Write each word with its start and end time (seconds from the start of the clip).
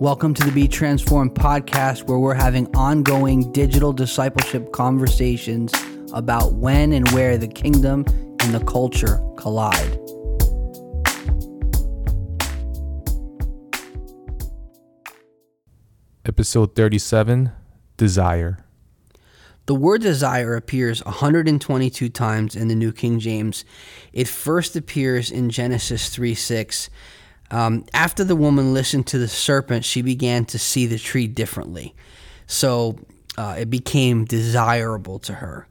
Welcome 0.00 0.34
to 0.34 0.44
the 0.44 0.50
Be 0.50 0.66
Transformed 0.66 1.34
podcast, 1.34 2.08
where 2.08 2.18
we're 2.18 2.34
having 2.34 2.66
ongoing 2.74 3.52
digital 3.52 3.92
discipleship 3.92 4.72
conversations 4.72 5.72
about 6.12 6.54
when 6.54 6.92
and 6.92 7.08
where 7.10 7.38
the 7.38 7.46
kingdom 7.46 8.04
and 8.40 8.54
the 8.54 8.64
culture 8.66 9.20
collide. 9.36 9.98
Episode 16.24 16.74
37 16.74 17.52
Desire. 17.96 18.64
The 19.66 19.76
word 19.76 20.02
desire 20.02 20.56
appears 20.56 21.04
122 21.04 22.08
times 22.08 22.56
in 22.56 22.66
the 22.66 22.74
New 22.74 22.92
King 22.92 23.20
James. 23.20 23.64
It 24.12 24.26
first 24.26 24.74
appears 24.74 25.30
in 25.30 25.50
Genesis 25.50 26.08
3 26.08 26.34
6. 26.34 26.90
Um, 27.52 27.84
after 27.92 28.24
the 28.24 28.34
woman 28.34 28.74
listened 28.74 29.06
to 29.08 29.18
the 29.18 29.28
serpent, 29.28 29.84
she 29.84 30.02
began 30.02 30.46
to 30.46 30.58
see 30.58 30.86
the 30.86 30.98
tree 30.98 31.28
differently. 31.28 31.94
So 32.46 32.98
uh, 33.36 33.56
it 33.58 33.70
became 33.70 34.24
desirable 34.24 35.18
to 35.20 35.34
her. 35.34 35.68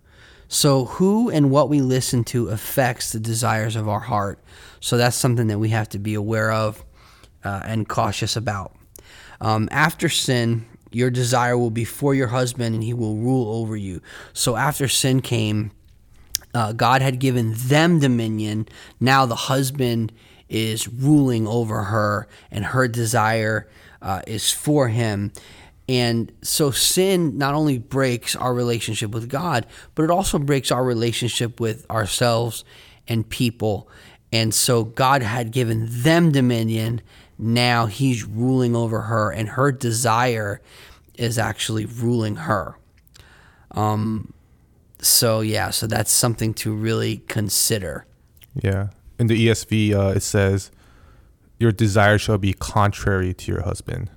So, 0.48 0.84
who 0.84 1.30
and 1.30 1.50
what 1.50 1.70
we 1.70 1.80
listen 1.80 2.26
to 2.26 2.50
affects 2.50 3.14
the 3.14 3.22
desires 3.22 3.78
of 3.78 3.88
our 3.88 4.02
heart. 4.02 4.38
So, 4.82 4.98
that's 4.98 5.16
something 5.16 5.48
that 5.48 5.60
we 5.60 5.70
have 5.70 5.88
to 5.90 5.98
be 5.98 6.14
aware 6.14 6.52
of 6.52 6.84
uh, 7.46 7.62
and 7.64 7.88
cautious 7.88 8.36
about. 8.36 8.76
Um, 9.40 9.70
after 9.72 10.10
sin, 10.10 10.66
your 10.92 11.10
desire 11.10 11.58
will 11.58 11.72
be 11.72 11.86
for 11.86 12.14
your 12.14 12.28
husband 12.28 12.76
and 12.76 12.84
he 12.84 12.94
will 12.94 13.16
rule 13.16 13.56
over 13.56 13.78
you. 13.78 14.02
So, 14.34 14.58
after 14.58 14.90
sin 14.90 15.22
came, 15.22 15.72
uh, 16.54 16.74
God 16.74 17.02
had 17.02 17.20
given 17.20 17.54
them 17.56 18.00
dominion. 18.00 18.68
Now, 19.00 19.26
the 19.26 19.36
husband 19.36 20.12
is 20.52 20.88
ruling 20.88 21.48
over 21.48 21.84
her, 21.84 22.28
and 22.52 22.66
her 22.66 22.88
desire 22.88 23.68
uh, 24.02 24.22
is 24.28 24.52
for 24.52 24.90
him. 24.90 25.32
And 25.88 26.32
so 26.42 26.72
sin 26.72 27.38
not 27.38 27.56
only 27.56 27.78
breaks 27.78 28.36
our 28.36 28.54
relationship 28.54 29.12
with 29.12 29.30
God, 29.30 29.66
but 29.96 30.04
it 30.04 30.12
also 30.12 30.38
breaks 30.38 30.72
our 30.72 30.84
relationship 30.84 31.60
with 31.60 31.90
ourselves 31.90 32.64
and 33.08 33.28
people. 33.28 33.90
And 34.32 34.54
so 34.54 34.84
God 34.84 35.22
had 35.24 35.52
given 35.52 35.88
them 35.90 36.32
dominion. 36.32 37.02
Now 37.38 37.88
he's 37.88 38.24
ruling 38.26 38.76
over 38.76 39.02
her, 39.02 39.32
and 39.32 39.50
her 39.50 39.72
desire 39.72 40.62
is 41.16 41.38
actually 41.38 41.86
ruling 41.86 42.36
her. 42.36 42.78
Um, 43.72 44.34
so, 45.00 45.42
yeah, 45.42 45.72
so 45.72 45.88
that's 45.88 46.12
something 46.12 46.54
to 46.56 46.74
really 46.74 47.24
consider. 47.28 48.06
Yeah. 48.62 48.90
In 49.22 49.28
the 49.28 49.48
ESV, 49.48 49.94
uh, 49.94 50.14
it 50.16 50.24
says, 50.24 50.72
Your 51.60 51.72
desire 51.72 52.18
shall 52.18 52.40
be 52.40 52.54
contrary 52.54 53.36
to 53.36 53.52
your 53.52 53.62
husband. 53.62 54.10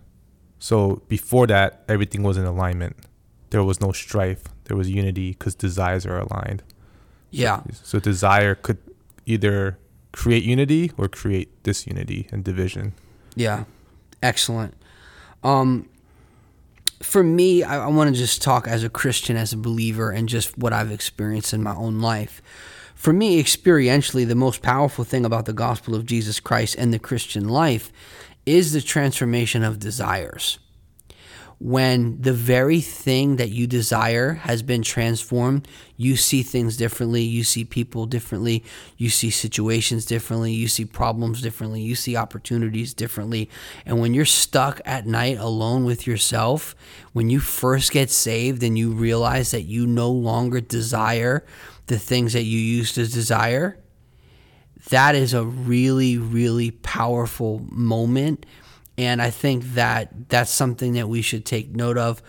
So 0.58 1.02
before 1.08 1.46
that, 1.48 1.84
everything 1.88 2.22
was 2.22 2.38
in 2.38 2.46
alignment. 2.46 2.96
There 3.50 3.62
was 3.62 3.82
no 3.82 3.92
strife. 3.92 4.44
There 4.64 4.78
was 4.78 4.88
unity 4.88 5.32
because 5.32 5.54
desires 5.54 6.06
are 6.06 6.18
aligned. 6.18 6.62
Yeah. 7.30 7.64
So, 7.70 7.80
so 7.82 7.98
desire 7.98 8.54
could 8.54 8.78
either 9.26 9.76
create 10.12 10.42
unity 10.42 10.90
or 10.96 11.06
create 11.08 11.62
disunity 11.62 12.26
and 12.32 12.42
division. 12.42 12.94
Yeah. 13.36 13.64
Excellent. 14.22 14.72
Um, 15.42 15.86
for 17.02 17.22
me, 17.22 17.62
I, 17.62 17.84
I 17.84 17.88
want 17.88 18.08
to 18.08 18.18
just 18.18 18.40
talk 18.40 18.66
as 18.66 18.82
a 18.84 18.88
Christian, 18.88 19.36
as 19.36 19.52
a 19.52 19.58
believer, 19.58 20.10
and 20.10 20.30
just 20.30 20.56
what 20.56 20.72
I've 20.72 20.90
experienced 20.90 21.52
in 21.52 21.62
my 21.62 21.74
own 21.74 22.00
life. 22.00 22.40
For 23.04 23.12
me, 23.12 23.38
experientially, 23.38 24.26
the 24.26 24.34
most 24.34 24.62
powerful 24.62 25.04
thing 25.04 25.26
about 25.26 25.44
the 25.44 25.52
gospel 25.52 25.94
of 25.94 26.06
Jesus 26.06 26.40
Christ 26.40 26.74
and 26.78 26.90
the 26.90 26.98
Christian 26.98 27.46
life 27.46 27.92
is 28.46 28.72
the 28.72 28.80
transformation 28.80 29.62
of 29.62 29.78
desires. 29.78 30.58
When 31.58 32.22
the 32.22 32.32
very 32.32 32.80
thing 32.80 33.36
that 33.36 33.50
you 33.50 33.66
desire 33.66 34.32
has 34.32 34.62
been 34.62 34.80
transformed, 34.80 35.68
you 35.98 36.16
see 36.16 36.42
things 36.42 36.78
differently, 36.78 37.22
you 37.22 37.44
see 37.44 37.66
people 37.66 38.06
differently, 38.06 38.64
you 38.96 39.10
see 39.10 39.28
situations 39.28 40.06
differently, 40.06 40.54
you 40.54 40.66
see 40.66 40.86
problems 40.86 41.42
differently, 41.42 41.82
you 41.82 41.94
see 41.94 42.16
opportunities 42.16 42.94
differently. 42.94 43.50
And 43.84 44.00
when 44.00 44.14
you're 44.14 44.24
stuck 44.24 44.80
at 44.86 45.06
night 45.06 45.36
alone 45.36 45.84
with 45.84 46.06
yourself, 46.06 46.74
when 47.12 47.28
you 47.28 47.38
first 47.38 47.92
get 47.92 48.08
saved 48.10 48.62
and 48.62 48.78
you 48.78 48.92
realize 48.92 49.50
that 49.50 49.62
you 49.62 49.86
no 49.86 50.10
longer 50.10 50.62
desire 50.62 51.44
the 51.86 51.98
things 51.98 52.32
that 52.32 52.42
you 52.42 52.58
used 52.58 52.94
to 52.94 53.06
desire, 53.06 53.78
that 54.90 55.14
is 55.14 55.34
a 55.34 55.44
really, 55.44 56.18
really 56.18 56.70
powerful 56.70 57.62
moment. 57.70 58.46
And 58.96 59.20
I 59.20 59.30
think 59.30 59.64
that 59.74 60.28
that's 60.28 60.50
something 60.50 60.92
that 60.94 61.08
we 61.08 61.20
should 61.22 61.44
take 61.44 61.74
note 61.74 61.98
of 61.98 62.22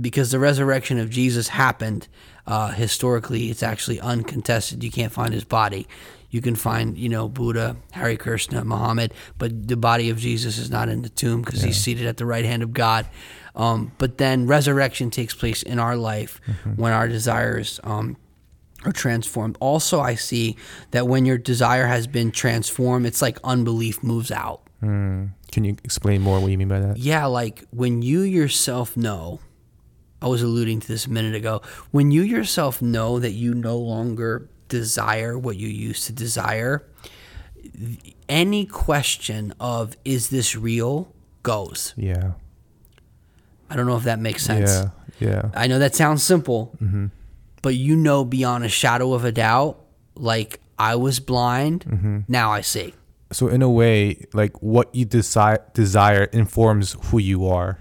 because 0.00 0.30
the 0.30 0.38
resurrection 0.38 0.98
of 0.98 1.10
Jesus 1.10 1.48
happened. 1.48 2.08
Uh, 2.46 2.68
historically, 2.68 3.50
it's 3.50 3.62
actually 3.62 4.00
uncontested. 4.00 4.82
You 4.82 4.90
can't 4.90 5.12
find 5.12 5.32
his 5.32 5.44
body. 5.44 5.86
You 6.30 6.42
can 6.42 6.56
find, 6.56 6.98
you 6.98 7.08
know, 7.08 7.28
Buddha, 7.28 7.76
Hare 7.92 8.16
Krishna, 8.16 8.64
Muhammad, 8.64 9.14
but 9.38 9.68
the 9.68 9.76
body 9.76 10.10
of 10.10 10.18
Jesus 10.18 10.58
is 10.58 10.70
not 10.70 10.88
in 10.88 11.02
the 11.02 11.08
tomb 11.08 11.42
because 11.42 11.60
yeah. 11.60 11.68
he's 11.68 11.78
seated 11.78 12.06
at 12.06 12.16
the 12.16 12.26
right 12.26 12.44
hand 12.44 12.62
of 12.62 12.72
God. 12.72 13.06
Um, 13.54 13.92
but 13.98 14.18
then 14.18 14.46
resurrection 14.46 15.10
takes 15.10 15.34
place 15.34 15.62
in 15.62 15.78
our 15.78 15.96
life 15.96 16.40
mm-hmm. 16.46 16.80
when 16.80 16.92
our 16.92 17.08
desires 17.08 17.80
um, 17.82 18.16
are 18.84 18.92
transformed. 18.92 19.56
Also, 19.60 20.00
I 20.00 20.14
see 20.14 20.56
that 20.92 21.08
when 21.08 21.24
your 21.24 21.38
desire 21.38 21.86
has 21.86 22.06
been 22.06 22.30
transformed, 22.30 23.06
it's 23.06 23.20
like 23.20 23.38
unbelief 23.42 24.02
moves 24.02 24.30
out. 24.30 24.62
Mm. 24.82 25.30
Can 25.50 25.64
you 25.64 25.76
explain 25.82 26.20
more 26.20 26.40
what 26.40 26.50
you 26.50 26.58
mean 26.58 26.68
by 26.68 26.80
that? 26.80 26.98
Yeah, 26.98 27.26
like 27.26 27.64
when 27.70 28.02
you 28.02 28.20
yourself 28.20 28.96
know, 28.96 29.40
I 30.22 30.28
was 30.28 30.42
alluding 30.42 30.80
to 30.80 30.88
this 30.88 31.06
a 31.06 31.10
minute 31.10 31.34
ago, 31.34 31.62
when 31.90 32.10
you 32.10 32.22
yourself 32.22 32.80
know 32.82 33.18
that 33.18 33.32
you 33.32 33.54
no 33.54 33.78
longer 33.78 34.48
desire 34.68 35.38
what 35.38 35.56
you 35.56 35.68
used 35.68 36.04
to 36.04 36.12
desire, 36.12 36.86
any 38.28 38.66
question 38.66 39.54
of, 39.58 39.96
is 40.04 40.28
this 40.30 40.54
real, 40.54 41.12
goes. 41.42 41.94
Yeah. 41.96 42.32
I 43.70 43.76
don't 43.76 43.86
know 43.86 43.96
if 43.96 44.04
that 44.04 44.18
makes 44.18 44.44
sense. 44.44 44.70
Yeah. 44.70 44.90
Yeah. 45.18 45.50
I 45.54 45.66
know 45.66 45.78
that 45.80 45.94
sounds 45.94 46.22
simple. 46.22 46.76
Mm-hmm 46.80 47.06
but 47.62 47.74
you 47.74 47.96
know 47.96 48.24
beyond 48.24 48.64
a 48.64 48.68
shadow 48.68 49.12
of 49.12 49.24
a 49.24 49.32
doubt, 49.32 49.78
like 50.14 50.60
I 50.78 50.96
was 50.96 51.20
blind, 51.20 51.84
mm-hmm. 51.84 52.20
now 52.28 52.52
I 52.52 52.60
see. 52.60 52.94
So 53.32 53.48
in 53.48 53.62
a 53.62 53.68
way, 53.68 54.26
like 54.32 54.62
what 54.62 54.94
you 54.94 55.04
desire 55.04 55.62
desire 55.74 56.24
informs 56.24 56.96
who 57.06 57.18
you 57.18 57.46
are, 57.46 57.78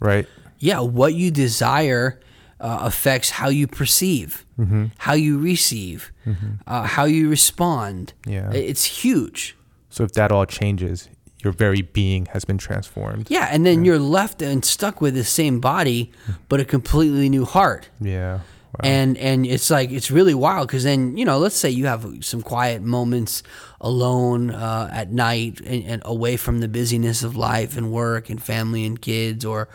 right? 0.00 0.26
Yeah, 0.58 0.80
what 0.80 1.14
you 1.14 1.30
desire 1.30 2.20
uh, 2.60 2.78
affects 2.82 3.30
how 3.30 3.48
you 3.48 3.66
perceive, 3.66 4.46
mm-hmm. 4.58 4.86
how 4.98 5.14
you 5.14 5.38
receive, 5.38 6.12
mm-hmm. 6.24 6.52
uh, 6.66 6.84
how 6.84 7.04
you 7.04 7.28
respond. 7.28 8.14
Yeah, 8.26 8.50
it's 8.52 8.84
huge. 8.84 9.56
So 9.90 10.04
if 10.04 10.12
that 10.12 10.32
all 10.32 10.46
changes, 10.46 11.10
your 11.44 11.52
very 11.52 11.82
being 11.82 12.26
has 12.26 12.44
been 12.44 12.58
transformed. 12.58 13.30
Yeah, 13.30 13.48
and 13.50 13.66
then 13.66 13.84
yeah. 13.84 13.92
you're 13.92 13.98
left 13.98 14.40
and 14.40 14.64
stuck 14.64 15.00
with 15.00 15.14
the 15.14 15.24
same 15.24 15.60
body, 15.60 16.12
but 16.48 16.60
a 16.60 16.64
completely 16.64 17.28
new 17.28 17.44
heart. 17.44 17.90
Yeah. 18.00 18.40
Wow. 18.72 18.88
And 18.88 19.18
and 19.18 19.44
it's 19.44 19.70
like 19.70 19.90
it's 19.90 20.10
really 20.10 20.32
wild 20.32 20.68
because 20.68 20.84
then 20.84 21.18
you 21.18 21.26
know 21.26 21.38
let's 21.38 21.56
say 21.56 21.68
you 21.68 21.86
have 21.86 22.06
some 22.24 22.40
quiet 22.40 22.80
moments 22.80 23.42
alone 23.82 24.50
uh, 24.50 24.88
at 24.90 25.12
night 25.12 25.60
and, 25.60 25.84
and, 25.84 26.02
away 26.06 26.38
from 26.38 26.60
the 26.60 26.68
busyness 26.68 27.22
of 27.22 27.36
life 27.36 27.76
and 27.76 27.92
work 27.92 28.30
and 28.30 28.42
family 28.42 28.86
and 28.86 29.02
kids 29.02 29.44
or 29.44 29.68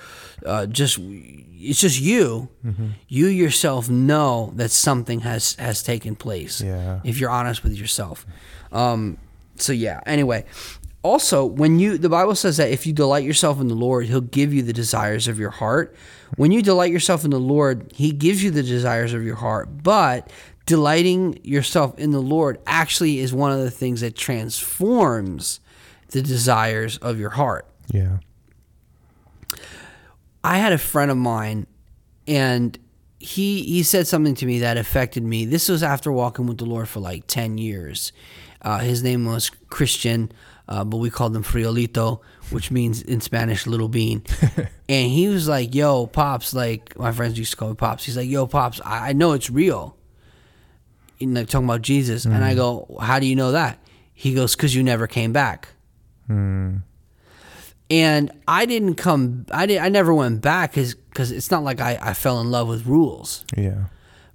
uh, 0.48 0.66
just 0.66 0.98
it's 1.00 1.80
just 1.80 2.00
you. 2.00 2.50
Mm-hmm. 2.66 2.88
You 3.08 3.28
yourself 3.28 3.88
know 3.88 4.52
that 4.56 4.72
something 4.72 5.20
has 5.20 5.54
has 5.56 5.84
taken 5.84 6.16
place. 6.16 6.62
Yeah. 6.62 7.02
If 7.04 7.20
you're 7.20 7.30
honest 7.30 7.64
with 7.64 7.74
yourself. 7.74 8.26
Um, 8.72 9.20
so 9.58 9.74
yeah. 9.74 10.02
Anyway, 10.06 10.46
also 11.08 11.46
when 11.46 11.80
you 11.80 11.98
the 11.98 12.10
bible 12.10 12.36
says 12.36 12.58
that 12.58 12.70
if 12.70 12.86
you 12.86 12.94
delight 12.94 13.24
yourself 13.24 13.62
in 13.62 13.68
the 13.68 13.76
lord 13.76 14.06
he'll 14.06 14.22
give 14.22 14.54
you 14.54 14.62
the 14.62 14.74
desires 14.74 15.28
of 15.28 15.40
your 15.40 15.50
heart. 15.50 15.96
When 16.36 16.52
you 16.52 16.62
delight 16.62 16.92
yourself 16.92 17.24
in 17.24 17.32
the 17.32 17.40
lord 17.40 17.92
he 17.96 18.12
gives 18.12 18.44
you 18.44 18.52
the 18.52 18.64
desires 18.64 19.14
of 19.14 19.24
your 19.24 19.36
heart. 19.36 19.84
But 19.84 20.32
delighting 20.66 21.40
yourself 21.44 21.98
in 21.98 22.12
the 22.12 22.22
lord 22.22 22.60
actually 22.68 23.20
is 23.20 23.34
one 23.34 23.52
of 23.52 23.60
the 23.60 23.72
things 23.72 24.02
that 24.02 24.16
transforms 24.16 25.62
the 26.10 26.22
desires 26.22 26.98
of 26.98 27.20
your 27.20 27.32
heart. 27.32 27.66
Yeah. 27.92 28.18
I 30.44 30.58
had 30.58 30.74
a 30.74 30.78
friend 30.78 31.10
of 31.10 31.18
mine 31.18 31.68
and 32.28 32.78
he 33.20 33.64
he 33.64 33.84
said 33.84 34.08
something 34.08 34.36
to 34.36 34.46
me 34.46 34.60
that 34.60 34.78
affected 34.78 35.24
me. 35.24 35.46
This 35.46 35.70
was 35.70 35.82
after 35.84 36.12
walking 36.12 36.46
with 36.48 36.58
the 36.58 36.66
lord 36.66 36.88
for 36.90 37.00
like 37.00 37.28
10 37.28 37.58
years. 37.58 38.12
Uh, 38.62 38.80
his 38.80 39.04
name 39.04 39.26
was 39.26 39.50
christian 39.70 40.32
uh, 40.70 40.84
but 40.84 40.98
we 40.98 41.10
called 41.10 41.36
him 41.36 41.44
Frijolito, 41.44 42.22
which 42.50 42.72
means 42.72 43.02
in 43.02 43.22
Spanish 43.22 43.66
little 43.66 43.88
bean. 43.88 44.24
and 44.90 45.12
he 45.12 45.28
was 45.28 45.48
like, 45.48 45.74
"Yo, 45.74 46.08
pops!" 46.08 46.54
Like 46.54 46.98
my 46.98 47.12
friends 47.12 47.38
used 47.40 47.52
to 47.52 47.58
call 47.58 47.70
me 47.70 47.76
pops. 47.76 48.06
He's 48.06 48.18
like, 48.18 48.30
"Yo, 48.30 48.48
pops! 48.48 48.82
I, 48.84 49.10
I 49.10 49.14
know 49.14 49.34
it's 49.34 49.50
real." 49.50 49.96
And 51.20 51.34
like 51.34 51.48
talking 51.48 51.68
about 51.68 51.82
Jesus, 51.82 52.26
mm. 52.26 52.34
and 52.34 52.44
I 52.44 52.54
go, 52.54 52.98
"How 53.02 53.20
do 53.20 53.26
you 53.26 53.36
know 53.36 53.52
that?" 53.54 53.80
He 54.14 54.34
goes, 54.34 54.56
"Cause 54.56 54.74
you 54.74 54.84
never 54.84 55.08
came 55.08 55.32
back." 55.32 55.70
Mm. 56.30 56.82
and 57.90 58.32
I 58.50 58.66
didn't 58.66 58.96
come. 58.96 59.46
I 59.52 59.66
did. 59.66 59.78
I 59.78 59.88
never 59.88 60.14
went 60.14 60.42
back 60.42 60.74
because 60.74 61.32
it's 61.32 61.50
not 61.50 61.64
like 61.64 61.80
I, 61.80 61.98
I 62.02 62.14
fell 62.14 62.42
in 62.42 62.52
love 62.52 62.68
with 62.68 62.86
rules. 62.86 63.46
Yeah. 63.56 63.86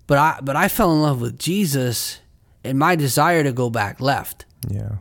But 0.06 0.19
I 0.19 0.38
but 0.43 0.56
I 0.56 0.69
fell 0.69 0.93
in 0.93 1.02
love 1.02 1.20
with 1.20 1.38
Jesus, 1.38 2.20
and 2.64 2.78
my 2.78 2.96
desire 2.96 3.43
to 3.43 3.52
go 3.52 3.69
back 3.69 4.00
left. 4.00 4.46
Yeah. 4.69 4.96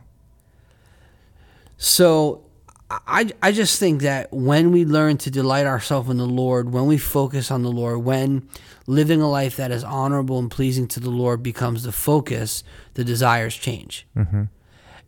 So 1.83 2.43
I, 2.91 3.31
I 3.41 3.51
just 3.51 3.79
think 3.79 4.03
that 4.03 4.31
when 4.31 4.71
we 4.71 4.85
learn 4.85 5.17
to 5.17 5.31
delight 5.31 5.65
ourselves 5.65 6.11
in 6.11 6.17
the 6.17 6.27
Lord, 6.27 6.71
when 6.71 6.85
we 6.85 6.99
focus 6.99 7.49
on 7.49 7.63
the 7.63 7.71
Lord, 7.71 8.03
when 8.03 8.47
living 8.85 9.19
a 9.19 9.27
life 9.27 9.55
that 9.55 9.71
is 9.71 9.83
honorable 9.83 10.37
and 10.37 10.51
pleasing 10.51 10.87
to 10.89 10.99
the 10.99 11.09
Lord 11.09 11.41
becomes 11.41 11.81
the 11.81 11.91
focus, 11.91 12.63
the 12.93 13.03
desires 13.03 13.55
change. 13.55 14.05
Mm-hmm. 14.15 14.43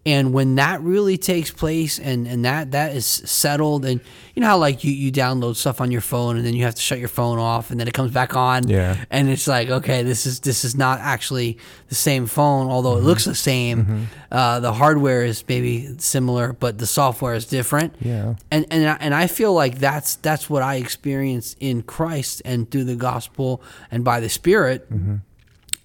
And 0.05 0.33
when 0.33 0.55
that 0.55 0.81
really 0.81 1.17
takes 1.17 1.49
place 1.49 1.97
and, 1.97 2.27
and 2.27 2.43
that, 2.43 2.71
that 2.71 2.93
is 2.93 3.05
settled, 3.05 3.85
and 3.85 4.01
you 4.35 4.41
know 4.41 4.47
how 4.47 4.57
like 4.57 4.83
you, 4.83 4.91
you 4.91 5.13
download 5.13 5.55
stuff 5.55 5.79
on 5.79 5.91
your 5.91 6.01
phone 6.01 6.35
and 6.35 6.45
then 6.45 6.53
you 6.53 6.65
have 6.65 6.75
to 6.75 6.81
shut 6.81 6.99
your 6.99 7.07
phone 7.07 7.39
off 7.39 7.71
and 7.71 7.79
then 7.79 7.87
it 7.87 7.93
comes 7.93 8.11
back 8.11 8.35
on. 8.35 8.67
Yeah. 8.67 8.97
And 9.09 9.29
it's 9.29 9.47
like, 9.47 9.69
okay, 9.69 10.03
this 10.03 10.25
is 10.25 10.41
this 10.41 10.65
is 10.65 10.75
not 10.75 10.99
actually 10.99 11.57
the 11.87 11.95
same 11.95 12.25
phone, 12.25 12.67
although 12.67 12.95
it 12.95 12.97
mm-hmm. 12.97 13.05
looks 13.05 13.23
the 13.23 13.33
same. 13.33 13.85
Mm-hmm. 13.85 14.03
Uh, 14.29 14.59
the 14.59 14.73
hardware 14.73 15.23
is 15.23 15.41
maybe 15.47 15.97
similar, 15.99 16.51
but 16.51 16.79
the 16.79 16.87
software 16.87 17.35
is 17.35 17.45
different. 17.45 17.95
Yeah. 18.01 18.35
And 18.51 18.65
and 18.71 18.89
I- 18.89 18.97
and 18.99 19.13
I 19.15 19.27
feel 19.27 19.53
like 19.53 19.79
that's 19.79 20.15
that's 20.17 20.49
what 20.49 20.63
I 20.63 20.75
experienced 20.75 21.55
in 21.61 21.81
Christ 21.81 22.41
and 22.43 22.69
through 22.69 22.85
the 22.85 22.95
gospel 22.95 23.61
and 23.89 24.03
by 24.03 24.19
the 24.19 24.29
Spirit. 24.29 24.91
Mm-hmm. 24.91 25.15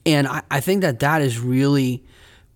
And 0.06 0.26
I, 0.26 0.42
I 0.50 0.60
think 0.60 0.82
that 0.82 0.98
that 1.00 1.22
is 1.22 1.38
really 1.38 2.02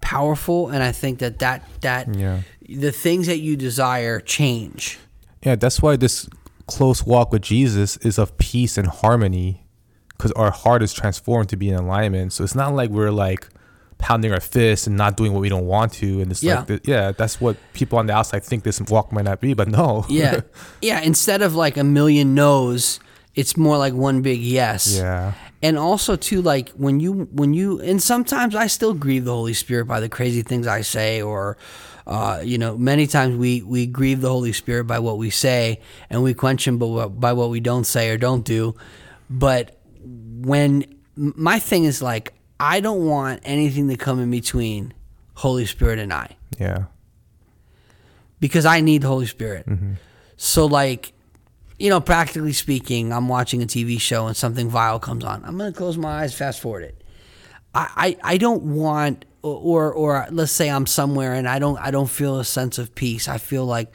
powerful, 0.02 0.68
and 0.68 0.82
I 0.82 0.92
think 0.92 1.18
that 1.20 1.38
that 1.38 1.64
that 1.80 2.14
Yeah. 2.14 2.40
the 2.68 2.92
things 2.92 3.26
that 3.28 3.38
you 3.38 3.56
desire 3.56 4.20
change. 4.20 4.98
Yeah, 5.42 5.56
that's 5.56 5.80
why 5.80 5.96
this 5.96 6.28
close 6.66 7.04
walk 7.06 7.32
with 7.32 7.42
Jesus 7.42 7.96
is 7.98 8.18
of 8.18 8.36
peace 8.38 8.76
and 8.78 8.86
harmony 8.86 9.66
because 10.16 10.32
our 10.32 10.50
heart 10.52 10.82
is 10.82 10.92
transformed 10.92 11.48
to 11.48 11.56
be 11.56 11.68
in 11.68 11.74
alignment. 11.74 12.32
So 12.32 12.44
it's 12.44 12.54
not 12.54 12.74
like 12.74 12.90
we're 12.90 13.10
like 13.10 13.48
pounding 13.98 14.32
our 14.32 14.40
fists 14.40 14.86
and 14.86 14.96
not 14.96 15.16
doing 15.16 15.32
what 15.32 15.40
we 15.40 15.48
don't 15.48 15.66
want 15.66 15.92
to. 15.94 16.20
And 16.20 16.30
it's 16.30 16.42
Yeah. 16.42 16.58
like, 16.58 16.66
the, 16.66 16.80
yeah, 16.84 17.12
that's 17.12 17.40
what 17.40 17.56
people 17.72 17.98
on 17.98 18.06
the 18.06 18.12
outside 18.14 18.44
think 18.44 18.62
this 18.64 18.80
walk 18.82 19.12
might 19.12 19.24
not 19.24 19.40
be, 19.40 19.54
but 19.54 19.68
no. 19.68 20.04
Yeah, 20.08 20.40
yeah. 20.82 21.00
Instead 21.00 21.42
of 21.42 21.54
like 21.56 21.76
a 21.76 21.84
million 21.84 22.34
no's, 22.34 23.00
it's 23.34 23.56
more 23.56 23.78
like 23.78 23.94
one 23.94 24.22
big 24.22 24.40
yes. 24.40 24.96
yeah. 24.96 25.34
And 25.62 25.78
also 25.78 26.16
too 26.16 26.42
like 26.42 26.70
when 26.70 26.98
you 27.00 27.28
when 27.32 27.54
you 27.54 27.80
and 27.80 28.02
sometimes 28.02 28.54
i 28.54 28.66
still 28.66 28.94
grieve 28.94 29.24
the 29.24 29.32
holy 29.32 29.54
spirit 29.54 29.84
by 29.86 30.00
the 30.00 30.08
crazy 30.08 30.42
things 30.42 30.66
i 30.66 30.80
say 30.80 31.22
or 31.22 31.56
uh, 32.06 32.40
you 32.42 32.58
know 32.58 32.76
many 32.76 33.06
times 33.06 33.36
we 33.36 33.62
we 33.62 33.86
grieve 33.86 34.20
the 34.20 34.28
holy 34.28 34.52
spirit 34.52 34.84
by 34.84 34.98
what 34.98 35.18
we 35.18 35.30
say 35.30 35.78
and 36.10 36.22
we 36.22 36.34
quench 36.34 36.66
him 36.66 36.76
by 36.78 36.86
what, 36.86 37.20
by 37.20 37.32
what 37.32 37.48
we 37.50 37.60
don't 37.60 37.84
say 37.84 38.10
or 38.10 38.16
don't 38.18 38.44
do 38.44 38.74
but 39.30 39.78
when 40.04 40.84
my 41.14 41.58
thing 41.60 41.84
is 41.84 42.02
like 42.02 42.32
i 42.58 42.80
don't 42.80 43.06
want 43.06 43.40
anything 43.44 43.88
to 43.88 43.96
come 43.96 44.20
in 44.20 44.30
between 44.32 44.92
holy 45.34 45.64
spirit 45.64 45.98
and 46.00 46.12
i 46.12 46.28
Yeah. 46.58 46.86
because 48.40 48.66
I 48.66 48.80
need 48.80 49.02
the 49.02 49.08
Holy 49.08 49.26
Spirit. 49.26 49.66
So, 50.36 50.66
like, 50.66 51.12
you 51.78 51.90
know, 51.90 52.00
practically 52.00 52.52
speaking, 52.52 53.12
I'm 53.12 53.28
watching 53.28 53.62
a 53.62 53.66
TV 53.66 54.00
show 54.00 54.26
and 54.26 54.36
something 54.36 54.68
vile 54.68 54.98
comes 54.98 55.24
on. 55.24 55.44
I'm 55.44 55.58
gonna 55.58 55.72
close 55.72 55.96
my 55.96 56.22
eyes, 56.22 56.34
fast 56.34 56.60
forward 56.60 56.84
it. 56.84 57.04
I, 57.74 58.16
I, 58.22 58.34
I 58.34 58.36
don't 58.36 58.62
want, 58.62 59.24
or, 59.42 59.92
or 59.92 60.26
let's 60.30 60.52
say 60.52 60.70
I'm 60.70 60.86
somewhere 60.86 61.32
and 61.34 61.48
I 61.48 61.58
don't 61.58 61.78
I 61.78 61.90
don't 61.90 62.08
feel 62.08 62.38
a 62.38 62.44
sense 62.44 62.78
of 62.78 62.94
peace. 62.94 63.28
I 63.28 63.38
feel 63.38 63.66
like 63.66 63.94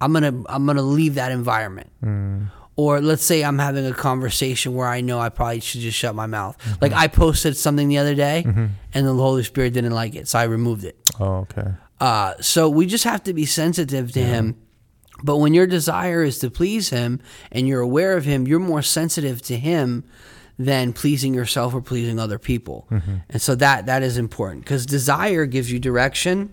I'm 0.00 0.12
gonna 0.12 0.42
I'm 0.48 0.66
gonna 0.66 0.82
leave 0.82 1.14
that 1.14 1.32
environment. 1.32 1.90
Mm. 2.02 2.50
Or 2.76 3.00
let's 3.00 3.24
say 3.24 3.42
I'm 3.42 3.58
having 3.58 3.84
a 3.86 3.92
conversation 3.92 4.74
where 4.74 4.86
I 4.86 5.00
know 5.00 5.18
I 5.18 5.30
probably 5.30 5.58
should 5.58 5.80
just 5.80 5.98
shut 5.98 6.14
my 6.14 6.26
mouth. 6.26 6.56
Mm-hmm. 6.58 6.74
Like 6.80 6.92
I 6.92 7.08
posted 7.08 7.56
something 7.56 7.88
the 7.88 7.98
other 7.98 8.14
day, 8.14 8.44
mm-hmm. 8.46 8.66
and 8.94 9.06
the 9.06 9.14
Holy 9.14 9.42
Spirit 9.42 9.72
didn't 9.72 9.94
like 9.94 10.14
it, 10.14 10.28
so 10.28 10.38
I 10.38 10.44
removed 10.44 10.84
it. 10.84 10.96
Oh, 11.18 11.38
okay. 11.38 11.72
Uh, 12.00 12.34
so 12.40 12.68
we 12.70 12.86
just 12.86 13.02
have 13.02 13.24
to 13.24 13.34
be 13.34 13.46
sensitive 13.46 14.12
to 14.12 14.22
him. 14.22 14.56
But 15.22 15.38
when 15.38 15.54
your 15.54 15.66
desire 15.66 16.22
is 16.22 16.38
to 16.40 16.50
please 16.50 16.90
him 16.90 17.20
and 17.50 17.66
you're 17.66 17.80
aware 17.80 18.16
of 18.16 18.24
him, 18.24 18.46
you're 18.46 18.60
more 18.60 18.82
sensitive 18.82 19.42
to 19.42 19.56
him 19.56 20.04
than 20.58 20.92
pleasing 20.92 21.34
yourself 21.34 21.74
or 21.74 21.80
pleasing 21.80 22.18
other 22.18 22.38
people. 22.38 22.86
And 23.28 23.40
so 23.40 23.54
that 23.56 23.86
that 23.86 24.02
is 24.02 24.18
important 24.18 24.64
because 24.64 24.86
desire 24.86 25.46
gives 25.46 25.70
you 25.70 25.78
direction. 25.78 26.52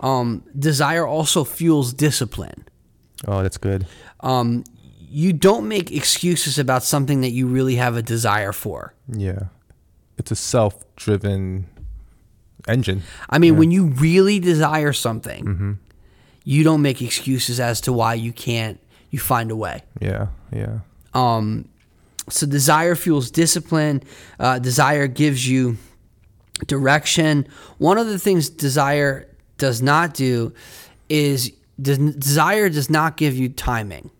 Um, 0.00 0.44
desire 0.58 1.06
also 1.06 1.44
fuels 1.44 1.92
discipline. 1.92 2.64
Oh, 3.26 3.42
that's 3.42 3.58
good. 3.58 3.86
Um, 4.20 4.64
you 4.98 5.32
don't 5.32 5.68
make 5.68 5.90
excuses 5.92 6.58
about 6.58 6.82
something 6.84 7.20
that 7.20 7.30
you 7.30 7.46
really 7.46 7.76
have 7.76 7.96
a 7.96 8.02
desire 8.02 8.52
for. 8.52 8.94
Yeah. 9.08 9.44
It's 10.16 10.30
a 10.30 10.36
self 10.36 10.84
driven 10.96 11.66
engine. 12.68 13.02
I 13.28 13.38
mean, 13.38 13.56
when 13.56 13.70
you 13.70 13.86
really 13.86 14.38
desire 14.38 14.92
something, 14.92 15.78
you 16.44 16.64
don't 16.64 16.82
make 16.82 17.02
excuses 17.02 17.60
as 17.60 17.80
to 17.82 17.92
why 17.92 18.14
you 18.14 18.32
can't. 18.32 18.80
You 19.10 19.18
find 19.18 19.50
a 19.50 19.56
way. 19.56 19.82
Yeah. 20.00 20.28
Yeah. 20.52 20.80
Um, 21.14 21.68
so 22.28 22.46
desire 22.46 22.94
fuels 22.94 23.30
discipline. 23.30 24.02
Uh, 24.38 24.58
desire 24.58 25.06
gives 25.08 25.48
you 25.48 25.76
direction. 26.66 27.46
One 27.78 27.98
of 27.98 28.06
the 28.06 28.18
things 28.18 28.48
desire 28.48 29.28
does 29.58 29.82
not 29.82 30.14
do 30.14 30.52
is 31.08 31.52
des- 31.80 32.12
desire 32.12 32.68
does 32.68 32.88
not 32.88 33.16
give 33.16 33.36
you 33.36 33.48
timing. 33.48 34.10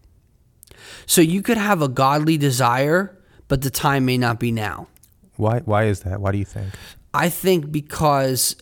So 1.06 1.20
you 1.20 1.42
could 1.42 1.56
have 1.56 1.82
a 1.82 1.88
godly 1.88 2.36
desire, 2.36 3.16
but 3.48 3.62
the 3.62 3.70
time 3.70 4.04
may 4.04 4.18
not 4.18 4.38
be 4.38 4.52
now. 4.52 4.88
Why, 5.36 5.60
why 5.60 5.84
is 5.84 6.00
that? 6.00 6.20
Why 6.20 6.32
do 6.32 6.38
you 6.38 6.44
think? 6.44 6.72
I 7.14 7.28
think 7.28 7.72
because 7.72 8.56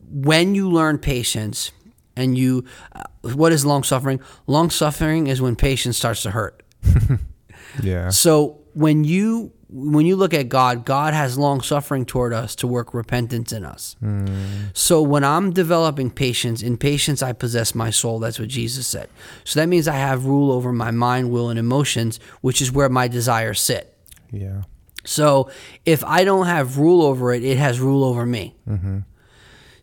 when 0.00 0.54
you 0.54 0.70
learn 0.70 0.98
patience 0.98 1.72
and 2.16 2.36
you, 2.36 2.64
uh, 2.94 3.02
what 3.34 3.52
is 3.52 3.64
long 3.64 3.82
suffering? 3.82 4.20
Long 4.46 4.70
suffering 4.70 5.26
is 5.26 5.40
when 5.40 5.56
patience 5.56 5.96
starts 5.96 6.22
to 6.22 6.30
hurt. 6.30 6.62
Yeah. 7.82 8.10
So 8.10 8.60
when 8.74 9.04
you 9.04 9.52
when 9.68 10.06
you 10.06 10.14
look 10.14 10.32
at 10.32 10.48
God, 10.48 10.84
God 10.84 11.14
has 11.14 11.36
long 11.36 11.60
suffering 11.60 12.04
toward 12.04 12.32
us 12.32 12.54
to 12.56 12.66
work 12.68 12.94
repentance 12.94 13.52
in 13.52 13.64
us. 13.64 13.96
So 14.72 15.02
when 15.02 15.24
I'm 15.24 15.52
developing 15.52 16.10
patience, 16.10 16.62
in 16.62 16.76
patience 16.76 17.22
I 17.22 17.32
possess 17.32 17.74
my 17.74 17.90
soul. 17.90 18.20
That's 18.20 18.38
what 18.38 18.48
Jesus 18.48 18.86
said. 18.86 19.08
So 19.42 19.58
that 19.58 19.66
means 19.66 19.88
I 19.88 19.96
have 19.96 20.26
rule 20.26 20.52
over 20.52 20.72
my 20.72 20.92
mind, 20.92 21.32
will, 21.32 21.50
and 21.50 21.58
emotions, 21.58 22.20
which 22.40 22.62
is 22.62 22.70
where 22.70 22.88
my 22.88 23.08
desires 23.08 23.60
sit. 23.60 23.96
Yeah. 24.30 24.62
So 25.04 25.50
if 25.84 26.04
I 26.04 26.22
don't 26.24 26.46
have 26.46 26.78
rule 26.78 27.02
over 27.02 27.32
it, 27.32 27.42
it 27.42 27.58
has 27.58 27.80
rule 27.80 28.04
over 28.04 28.24
me. 28.24 28.54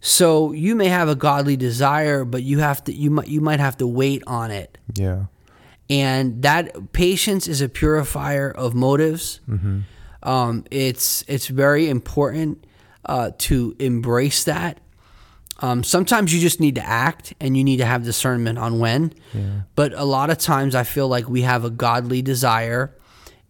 So 0.01 0.51
you 0.51 0.75
may 0.75 0.88
have 0.88 1.08
a 1.08 1.15
godly 1.15 1.55
desire, 1.55 2.25
but 2.25 2.41
you 2.41 2.60
have 2.60 2.84
to 2.86 2.93
you 2.93 3.12
might 3.12 3.27
you 3.27 3.39
might 3.39 3.60
have 3.60 3.77
to 3.77 3.88
wait 3.88 4.24
on 4.25 4.51
it. 4.51 4.77
Yeah. 4.96 5.25
And 5.89 6.41
that 6.41 6.91
patience 6.93 7.48
is 7.48 7.62
a 7.62 7.70
purifier 7.70 8.50
of 8.50 8.74
motives. 8.74 9.41
Um, 10.24 10.65
it's 10.72 11.24
it's 11.27 11.48
very 11.48 11.89
important 11.89 12.65
uh, 13.05 13.31
to 13.39 13.75
embrace 13.79 14.43
that. 14.46 14.79
Um, 15.60 15.84
sometimes 15.84 16.34
you 16.34 16.39
just 16.39 16.60
need 16.60 16.75
to 16.75 16.86
act, 16.86 17.36
and 17.39 17.55
you 17.55 17.63
need 17.63 17.77
to 17.77 17.86
have 17.86 18.03
discernment 18.03 18.58
on 18.58 18.79
when. 18.79 19.13
Yeah. 19.34 19.62
But 19.75 19.93
a 19.93 20.05
lot 20.05 20.31
of 20.31 20.39
times, 20.39 20.74
I 20.74 20.84
feel 20.84 21.08
like 21.08 21.29
we 21.29 21.43
have 21.43 21.63
a 21.63 21.70
godly 21.70 22.24
desire, 22.24 22.96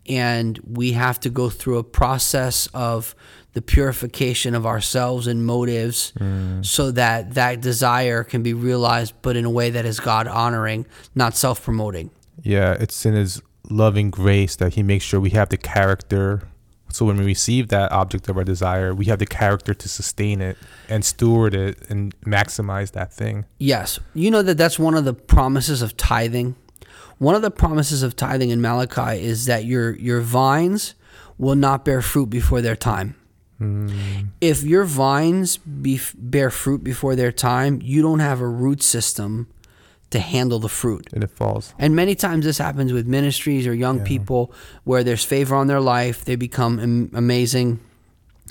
and 0.09 0.59
we 0.65 0.91
have 0.91 1.21
to 1.21 1.29
go 1.29 1.49
through 1.49 1.77
a 1.77 1.83
process 1.85 2.67
of 2.73 3.15
the 3.53 3.61
purification 3.61 4.55
of 4.55 4.65
ourselves 4.65 5.27
and 5.27 5.45
motives 5.45 6.13
mm. 6.17 6.65
so 6.65 6.91
that 6.91 7.33
that 7.33 7.59
desire 7.61 8.23
can 8.23 8.41
be 8.41 8.53
realized 8.53 9.13
but 9.21 9.35
in 9.35 9.43
a 9.43 9.49
way 9.49 9.69
that 9.69 9.85
is 9.85 9.99
god 9.99 10.27
honoring 10.27 10.85
not 11.15 11.35
self-promoting. 11.35 12.11
Yeah, 12.43 12.73
it's 12.79 13.05
in 13.05 13.13
His 13.13 13.41
loving 13.69 14.09
grace 14.09 14.55
that 14.57 14.73
He 14.73 14.83
makes 14.83 15.05
sure 15.05 15.19
we 15.19 15.31
have 15.31 15.49
the 15.49 15.57
character. 15.57 16.43
So 16.89 17.05
when 17.05 17.17
we 17.17 17.25
receive 17.25 17.69
that 17.69 17.91
object 17.91 18.27
of 18.27 18.37
our 18.37 18.43
desire, 18.43 18.93
we 18.93 19.05
have 19.05 19.19
the 19.19 19.25
character 19.25 19.73
to 19.73 19.87
sustain 19.87 20.41
it 20.41 20.57
and 20.89 21.05
steward 21.05 21.55
it 21.55 21.89
and 21.89 22.19
maximize 22.21 22.91
that 22.91 23.13
thing. 23.13 23.45
yes. 23.59 23.99
You 24.13 24.31
know 24.31 24.41
that 24.41 24.57
that's 24.57 24.77
one 24.77 24.95
of 24.95 25.05
the 25.05 25.13
promises 25.13 25.81
of 25.81 25.95
tithing? 25.95 26.55
One 27.17 27.35
of 27.35 27.43
the 27.43 27.51
promises 27.51 28.03
of 28.03 28.15
tithing 28.15 28.49
in 28.49 28.61
malachi 28.61 29.23
is 29.23 29.45
that 29.45 29.65
your 29.65 29.95
your 29.95 30.21
vines 30.21 30.95
will 31.37 31.55
not 31.55 31.85
bear 31.85 32.01
fruit 32.01 32.29
before 32.29 32.61
their 32.61 32.75
time 32.75 33.15
Mm. 33.61 34.29
if 34.41 34.63
your 34.63 34.85
vines 34.85 35.57
be, 35.57 35.99
bear 36.17 36.49
fruit 36.49 36.83
before 36.83 37.15
their 37.15 37.31
time 37.31 37.79
you 37.83 38.01
don't 38.01 38.19
have 38.19 38.41
a 38.41 38.47
root 38.47 38.81
system 38.81 39.47
to 40.09 40.19
handle 40.19 40.59
the 40.59 40.67
fruit 40.69 41.07
And 41.13 41.23
it 41.23 41.29
falls. 41.31 41.73
And 41.79 41.95
many 41.95 42.15
times 42.15 42.43
this 42.45 42.57
happens 42.57 42.91
with 42.91 43.05
ministries 43.07 43.67
or 43.67 43.73
young 43.73 43.99
people 44.01 44.51
where 44.83 45.03
there's 45.03 45.23
favor 45.23 45.55
on 45.55 45.67
their 45.67 45.79
life, 45.79 46.25
they 46.25 46.35
become 46.35 46.79
am- 46.79 47.11
amazing 47.13 47.79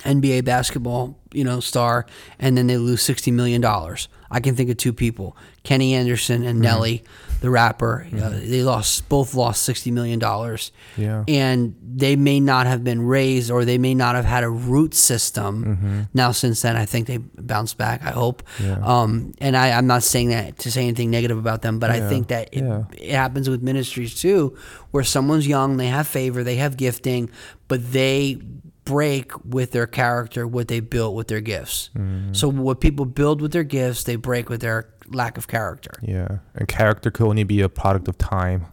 NBA 0.05 0.45
basketball, 0.45 1.19
you 1.33 1.45
know, 1.45 1.61
star, 1.61 2.07
and 2.39 2.57
then 2.57 2.67
they 2.67 2.79
lose 2.79 3.03
sixty 3.03 3.31
million 3.31 3.61
dollars. 3.61 4.09
I 4.31 4.41
can 4.41 4.55
think 4.57 4.71
of 4.71 4.77
two 4.79 4.93
people: 4.95 5.37
Kenny 5.63 5.95
Anderson 5.95 6.43
and 6.45 6.59
Nelly, 6.61 7.05
the 7.43 7.51
rapper. 7.51 8.07
Uh, 8.15 8.31
they 8.31 8.63
lost 8.63 9.09
both 9.09 9.35
lost 9.35 9.63
sixty 9.63 9.91
million 9.91 10.19
dollars. 10.19 10.73
Yeah. 10.97 11.25
and 11.29 11.75
they 11.83 12.17
may 12.17 12.41
not 12.41 12.67
have 12.67 12.83
been 12.85 13.03
raised, 13.03 13.51
or 13.51 13.65
they 13.65 13.77
may 13.79 13.95
not 13.95 14.15
have 14.15 14.25
had 14.25 14.43
a 14.45 14.49
root 14.49 14.95
system. 14.95 16.09
Now, 16.15 16.33
since 16.33 16.63
then, 16.63 16.77
I 16.77 16.87
think 16.87 17.07
they 17.07 17.19
bounced 17.19 17.77
back. 17.79 18.03
I 18.05 18.11
hope. 18.11 18.43
Yeah. 18.63 18.79
Um, 18.83 19.35
and 19.39 19.57
I, 19.57 19.73
I'm 19.73 19.87
not 19.87 20.03
saying 20.03 20.31
that 20.31 20.59
to 20.61 20.71
say 20.71 20.83
anything 20.83 21.11
negative 21.11 21.37
about 21.39 21.63
them, 21.63 21.79
but 21.79 21.91
I 21.91 22.09
think 22.09 22.29
that 22.29 22.49
it, 22.53 22.63
Yeah. 22.65 22.85
it 22.93 23.11
happens 23.13 23.49
with 23.51 23.63
ministries 23.63 24.15
too, 24.15 24.57
where 24.93 25.05
someone's 25.05 25.47
young, 25.47 25.77
they 25.77 25.89
have 25.89 26.07
favor, 26.07 26.43
they 26.45 26.57
have 26.57 26.77
gifting, 26.77 27.29
but 27.69 27.93
they 27.93 28.39
break 28.85 29.33
with 29.45 29.73
their 29.73 29.87
character 29.87 30.47
what 30.47 30.69
they 30.69 30.81
built 30.81 31.15
with 31.15 31.29
their 31.29 31.41
gifts. 31.41 31.91
Mm-hmm. 31.97 32.33
So 32.33 32.49
what 32.49 32.81
people 32.81 33.05
build 33.05 33.41
with 33.41 33.53
their 33.53 33.63
gifts, 33.65 34.05
they 34.05 34.17
break 34.17 34.49
with 34.49 34.61
their 34.63 34.89
lack 35.11 35.37
of 35.37 35.49
character. 35.49 35.93
Yeah. 36.03 36.39
And 36.55 36.69
character 36.69 37.11
could 37.11 37.27
only 37.27 37.45
be 37.45 37.61
a 37.61 37.69
product 37.69 38.09
of 38.09 38.19
time. 38.19 38.67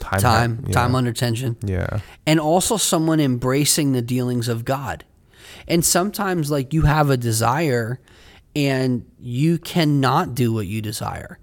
Time. 0.00 0.20
Time, 0.20 0.64
yeah. 0.66 0.72
time 0.72 0.94
under 0.94 1.12
tension. 1.12 1.56
Yeah. 1.64 2.00
and 2.26 2.40
also 2.40 2.76
someone 2.76 3.20
embracing 3.20 3.92
the 3.92 4.02
dealings 4.02 4.48
of 4.48 4.64
God. 4.64 5.04
And 5.68 5.84
sometimes, 5.84 6.50
like, 6.50 6.72
you 6.72 6.82
have 6.82 7.10
a 7.10 7.16
desire 7.16 8.00
and 8.56 9.04
you 9.18 9.58
cannot 9.58 10.34
do 10.34 10.52
what 10.52 10.66
you 10.66 10.82
desire. 10.82 11.38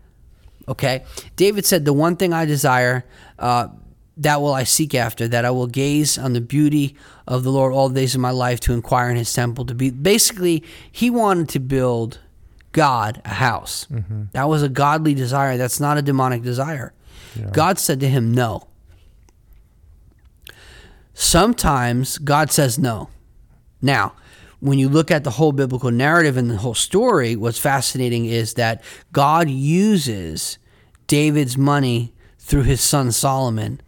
Okay? 0.67 1.03
David 1.35 1.65
said, 1.65 1.85
The 1.85 1.93
one 1.93 2.15
thing 2.15 2.33
I 2.33 2.45
desire, 2.45 3.05
uh, 3.39 3.69
that 4.17 4.41
will 4.41 4.53
I 4.53 4.63
seek 4.63 4.93
after, 4.93 5.27
that 5.27 5.45
I 5.45 5.51
will 5.51 5.67
gaze 5.67 6.17
on 6.17 6.33
the 6.33 6.41
beauty 6.41 6.95
of 7.27 7.43
the 7.43 7.51
Lord 7.51 7.73
all 7.73 7.89
the 7.89 7.95
days 7.95 8.15
of 8.15 8.21
my 8.21 8.31
life 8.31 8.59
to 8.61 8.73
inquire 8.73 9.09
in 9.09 9.15
his 9.15 9.33
temple. 9.33 9.65
To 9.65 9.73
be 9.73 9.89
basically, 9.89 10.63
he 10.91 11.09
wanted 11.09 11.50
to 11.50 11.59
build 11.59 12.19
God 12.71 13.21
a 13.25 13.29
house. 13.29 13.87
Mm-hmm. 13.91 14.23
That 14.33 14.47
was 14.47 14.63
a 14.63 14.69
godly 14.69 15.13
desire. 15.13 15.57
That's 15.57 15.79
not 15.79 15.97
a 15.97 16.01
demonic 16.01 16.41
desire. 16.43 16.93
God 17.51 17.79
said 17.79 17.99
to 18.01 18.09
him, 18.09 18.33
No. 18.33 18.67
Sometimes 21.13 22.17
God 22.17 22.51
says 22.51 22.79
no. 22.79 23.09
Now, 23.81 24.13
when 24.59 24.79
you 24.79 24.89
look 24.89 25.11
at 25.11 25.23
the 25.23 25.31
whole 25.31 25.51
biblical 25.51 25.91
narrative 25.91 26.37
and 26.37 26.49
the 26.49 26.57
whole 26.57 26.73
story, 26.73 27.35
what's 27.35 27.59
fascinating 27.59 28.25
is 28.25 28.53
that 28.55 28.83
God 29.11 29.49
uses 29.49 30.57
David's 31.07 31.57
money 31.57 32.13
through 32.37 32.63
his 32.63 32.81
son 32.81 33.11
Solomon 33.11 33.81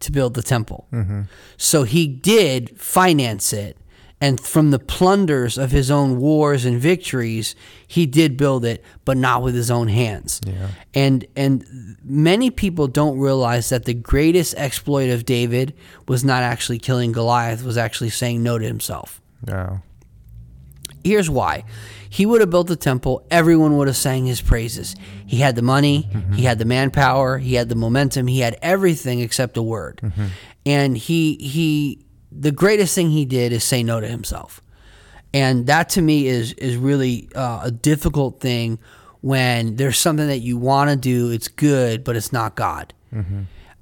to 0.00 0.12
build 0.12 0.34
the 0.34 0.42
temple. 0.42 0.86
Mm-hmm. 0.92 1.22
So 1.56 1.84
he 1.84 2.06
did 2.06 2.78
finance 2.80 3.52
it. 3.52 3.76
And 4.18 4.40
from 4.40 4.70
the 4.70 4.78
plunders 4.78 5.58
of 5.58 5.72
his 5.72 5.90
own 5.90 6.18
wars 6.18 6.64
and 6.64 6.80
victories, 6.80 7.54
he 7.86 8.06
did 8.06 8.38
build 8.38 8.64
it, 8.64 8.82
but 9.04 9.18
not 9.18 9.42
with 9.42 9.54
his 9.54 9.70
own 9.70 9.88
hands. 9.88 10.40
Yeah. 10.46 10.68
And 10.94 11.26
and 11.36 11.98
many 12.02 12.50
people 12.50 12.88
don't 12.88 13.18
realize 13.18 13.68
that 13.68 13.84
the 13.84 13.92
greatest 13.92 14.54
exploit 14.56 15.10
of 15.10 15.26
David 15.26 15.74
was 16.08 16.24
not 16.24 16.42
actually 16.42 16.78
killing 16.78 17.12
Goliath, 17.12 17.62
was 17.62 17.76
actually 17.76 18.10
saying 18.10 18.42
no 18.42 18.58
to 18.58 18.64
himself. 18.64 19.20
Yeah. 19.46 19.78
Here's 21.04 21.28
why. 21.28 21.64
He 22.08 22.24
would 22.24 22.40
have 22.40 22.48
built 22.48 22.68
the 22.68 22.76
temple, 22.76 23.26
everyone 23.30 23.76
would 23.76 23.88
have 23.88 23.96
sang 23.96 24.24
his 24.24 24.40
praises. 24.40 24.96
He 25.26 25.38
had 25.38 25.54
the 25.54 25.62
money, 25.62 26.08
he 26.34 26.44
had 26.44 26.58
the 26.58 26.64
manpower, 26.64 27.36
he 27.36 27.54
had 27.54 27.68
the 27.68 27.74
momentum, 27.74 28.26
he 28.26 28.40
had 28.40 28.56
everything 28.62 29.20
except 29.20 29.58
a 29.58 29.62
word. 29.62 30.00
Mm-hmm. 30.02 30.26
And 30.64 30.96
he 30.96 31.34
he 31.36 32.05
the 32.38 32.52
greatest 32.52 32.94
thing 32.94 33.10
he 33.10 33.24
did 33.24 33.52
is 33.52 33.64
say 33.64 33.82
no 33.82 34.00
to 34.00 34.06
himself. 34.08 34.60
And 35.34 35.66
that 35.66 35.88
to 35.90 36.02
me 36.02 36.26
is 36.26 36.52
is 36.54 36.76
really 36.76 37.28
uh, 37.34 37.60
a 37.64 37.70
difficult 37.70 38.40
thing 38.40 38.78
when 39.20 39.76
there's 39.76 39.98
something 39.98 40.28
that 40.28 40.38
you 40.38 40.56
want 40.56 40.88
to 40.90 40.96
do, 40.96 41.30
it's 41.30 41.48
good, 41.48 42.04
but 42.04 42.16
it's 42.16 42.32
not 42.32 42.54
God. 42.54 42.94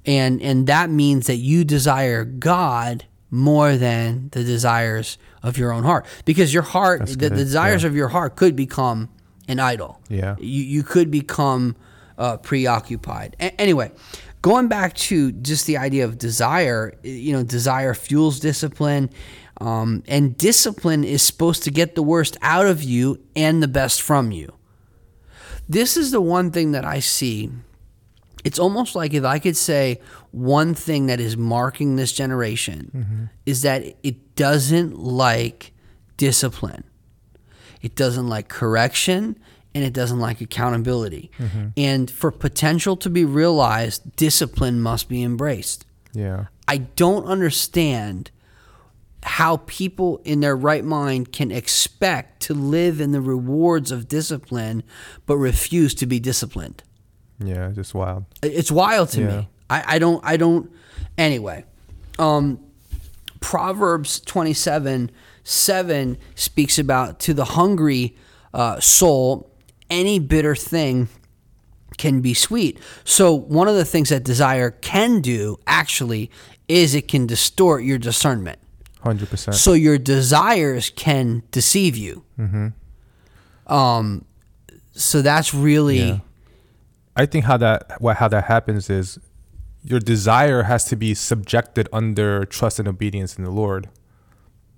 And 0.05 0.41
and 0.41 0.67
that 0.67 0.89
means 0.89 1.27
that 1.27 1.37
you 1.37 1.63
desire 1.63 2.23
God 2.25 3.05
more 3.31 3.75
than 3.75 4.29
the 4.31 4.43
desires 4.43 5.17
of 5.43 5.57
your 5.57 5.71
own 5.71 5.83
heart 5.83 6.05
because 6.25 6.53
your 6.53 6.63
heart 6.63 7.05
the, 7.07 7.15
the 7.15 7.29
desires 7.29 7.83
yeah. 7.83 7.89
of 7.89 7.95
your 7.95 8.07
heart 8.09 8.35
could 8.35 8.55
become 8.55 9.09
an 9.47 9.59
idol 9.59 9.99
Yeah. 10.09 10.35
you, 10.39 10.63
you 10.63 10.83
could 10.83 11.11
become 11.11 11.75
uh, 12.17 12.37
preoccupied 12.37 13.35
A- 13.39 13.59
anyway 13.59 13.91
going 14.45 14.67
back 14.67 14.93
to 14.93 15.31
just 15.31 15.65
the 15.65 15.75
idea 15.75 16.05
of 16.05 16.19
desire 16.19 16.93
you 17.01 17.33
know 17.33 17.41
desire 17.41 17.95
fuels 17.95 18.39
discipline 18.39 19.09
um, 19.59 20.03
and 20.07 20.37
discipline 20.37 21.03
is 21.03 21.23
supposed 21.23 21.63
to 21.63 21.71
get 21.71 21.95
the 21.95 22.03
worst 22.03 22.37
out 22.43 22.67
of 22.67 22.83
you 22.83 23.23
and 23.35 23.63
the 23.63 23.67
best 23.67 24.03
from 24.03 24.31
you. 24.31 24.53
This 25.67 25.97
is 25.97 26.11
the 26.11 26.21
one 26.21 26.51
thing 26.51 26.73
that 26.73 26.85
i 26.85 26.99
see. 26.99 27.49
It's 28.43 28.59
almost 28.59 28.95
like 28.95 29.15
if 29.15 29.23
I 29.23 29.39
could 29.39 29.57
say 29.57 29.99
one 30.29 30.75
thing 30.75 31.07
that 31.07 31.19
is 31.19 31.35
marking 31.35 31.95
this 31.95 32.13
generation 32.13 33.31
is 33.47 33.63
that 33.63 33.95
it 34.03 34.35
doesn't 34.35 34.99
like 34.99 35.73
discipline. 36.17 36.83
It 37.81 37.95
doesn't 37.95 38.27
like 38.27 38.47
correction 38.47 39.39
and 39.75 39.83
it 39.83 39.93
doesn't 39.93 40.19
like 40.19 40.41
accountability. 40.41 41.29
And 41.77 42.09
for 42.09 42.31
potential 42.31 42.95
to 42.97 43.09
be 43.09 43.25
realized, 43.25 44.15
discipline 44.15 44.79
must 44.79 45.09
be 45.09 45.21
embraced. 45.21 45.85
Yeah. 46.13 46.45
I 46.67 46.77
don't 46.77 47.25
understand 47.25 48.31
how 49.21 49.57
people 49.65 50.21
in 50.23 50.39
their 50.39 50.55
right 50.55 50.85
mind 50.85 51.31
can 51.33 51.51
expect 51.51 52.41
to 52.43 52.53
live 52.53 53.01
in 53.01 53.11
the 53.11 53.19
rewards 53.21 53.91
of 53.91 54.07
discipline 54.07 54.81
but 55.25 55.35
refuse 55.37 55.93
to 55.95 56.05
be 56.05 56.19
disciplined. 56.19 56.81
Yeah. 57.43 57.69
Just 57.71 57.93
wild. 57.93 58.25
It's 58.41 58.71
wild 58.71 59.09
to 59.09 59.21
Yeah. 59.21 59.27
me. 59.39 59.49
I, 59.69 59.95
I 59.95 59.99
don't 59.99 60.23
I 60.23 60.37
don't 60.37 60.71
anyway. 61.17 61.65
Um 62.17 62.59
Proverbs 63.41 64.19
twenty 64.21 64.53
seven 64.53 65.11
seven 65.43 66.17
speaks 66.35 66.79
about 66.79 67.19
to 67.21 67.33
the 67.33 67.45
hungry 67.45 68.15
uh, 68.53 68.79
soul, 68.79 69.51
any 69.89 70.19
bitter 70.19 70.55
thing 70.55 71.07
can 71.97 72.21
be 72.21 72.33
sweet. 72.33 72.79
So 73.03 73.33
one 73.33 73.67
of 73.67 73.75
the 73.75 73.85
things 73.85 74.09
that 74.09 74.23
desire 74.23 74.71
can 74.71 75.21
do 75.21 75.57
actually 75.65 76.29
is 76.67 76.95
it 76.95 77.07
can 77.07 77.27
distort 77.27 77.83
your 77.83 77.97
discernment. 77.97 78.59
Hundred 79.01 79.29
percent. 79.29 79.55
So 79.55 79.73
your 79.73 79.97
desires 79.97 80.89
can 80.89 81.43
deceive 81.51 81.95
you. 81.95 82.23
Mm-hmm. 82.39 83.73
Um, 83.73 84.25
so 84.93 85.21
that's 85.21 85.53
really 85.53 85.99
Yeah. 85.99 86.19
I 87.15 87.25
think 87.25 87.45
how 87.45 87.57
that 87.57 88.01
what 88.01 88.17
how 88.17 88.27
that 88.27 88.45
happens 88.45 88.89
is 88.89 89.19
your 89.83 89.99
desire 89.99 90.63
has 90.63 90.85
to 90.85 90.95
be 90.95 91.13
subjected 91.13 91.87
under 91.93 92.45
trust 92.45 92.79
and 92.79 92.87
obedience 92.87 93.37
in 93.37 93.43
the 93.43 93.51
Lord. 93.51 93.87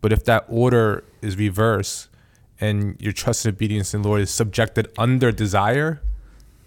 But 0.02 0.12
if 0.12 0.26
that 0.26 0.46
order 0.48 1.04
is 1.22 1.38
reversed 1.38 2.10
and 2.60 3.00
your 3.00 3.14
trust 3.14 3.46
and 3.46 3.56
obedience 3.56 3.94
in 3.94 4.02
the 4.02 4.08
Lord 4.08 4.22
is 4.22 4.32
subjected 4.32 4.92
under 4.98 5.32
desire, 5.32 6.02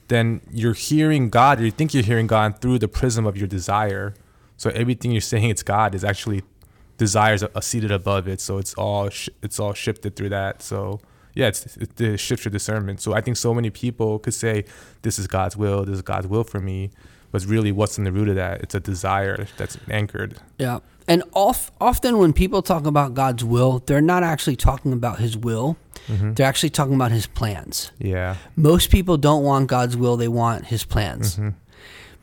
then 0.09 0.40
you're 0.50 0.75
hearing 0.75 1.30
God 1.30 1.61
or 1.61 1.64
you 1.64 1.70
think 1.70 1.94
you're 1.94 2.02
hearing 2.02 2.26
God 2.26 2.61
through 2.61 2.78
the 2.78 2.88
prism 2.88 3.26
of 3.26 3.37
your 3.37 3.47
desire. 3.47 4.14
So 4.56 4.70
everything 4.70 5.12
you're 5.12 5.20
saying 5.20 5.50
it's 5.50 5.62
God 5.62 5.94
is 5.94 6.04
actually 6.04 6.42
desires 6.99 7.42
are 7.42 7.62
seated 7.62 7.90
above 7.90 8.28
it. 8.28 8.40
So 8.40 8.59
it's 8.59 8.75
all 8.75 9.09
sh- 9.09 9.30
it's 9.42 9.59
all 9.59 9.73
shifted 9.73 10.16
through 10.16 10.28
that. 10.30 10.62
So 10.62 11.00
yeah, 11.35 11.49
it's 11.49 11.76
it, 11.76 12.00
it 12.00 12.18
shifts 12.18 12.44
your 12.44 12.50
discernment. 12.50 13.00
So 13.00 13.14
I 13.14 13.20
think 13.20 13.37
so 13.37 13.54
many 13.54 13.70
people 13.70 14.18
could 14.18 14.35
say 14.35 14.64
this 15.02 15.18
is 15.18 15.26
God's 15.26 15.56
will, 15.56 15.85
this 15.85 15.97
is 15.97 16.02
God's 16.02 16.26
will 16.26 16.44
for 16.44 16.61
me, 16.61 16.90
but 17.30 17.44
really 17.44 17.73
what's 17.73 17.97
in 17.99 18.04
the 18.04 18.12
root 18.12 18.28
of 18.28 18.37
that? 18.37 18.61
It's 18.62 18.75
a 18.75 18.80
desire 18.80 19.47
that's 19.56 19.78
anchored. 19.88 20.38
Yeah. 20.59 20.80
And 21.10 21.24
off, 21.32 21.72
often 21.80 22.18
when 22.18 22.32
people 22.32 22.62
talk 22.62 22.86
about 22.86 23.14
God's 23.14 23.42
will, 23.42 23.82
they're 23.84 24.00
not 24.00 24.22
actually 24.22 24.54
talking 24.54 24.92
about 24.92 25.18
his 25.18 25.36
will. 25.36 25.76
They're 26.08 26.46
actually 26.46 26.70
talking 26.70 26.94
about 26.94 27.10
his 27.10 27.26
plans. 27.26 27.90
Yeah. 27.98 28.36
Most 28.54 28.90
people 28.90 29.16
don't 29.16 29.42
want 29.42 29.66
God's 29.66 29.96
will, 29.96 30.16
they 30.16 30.28
want 30.28 30.66
his 30.66 30.84
plans. 30.84 31.38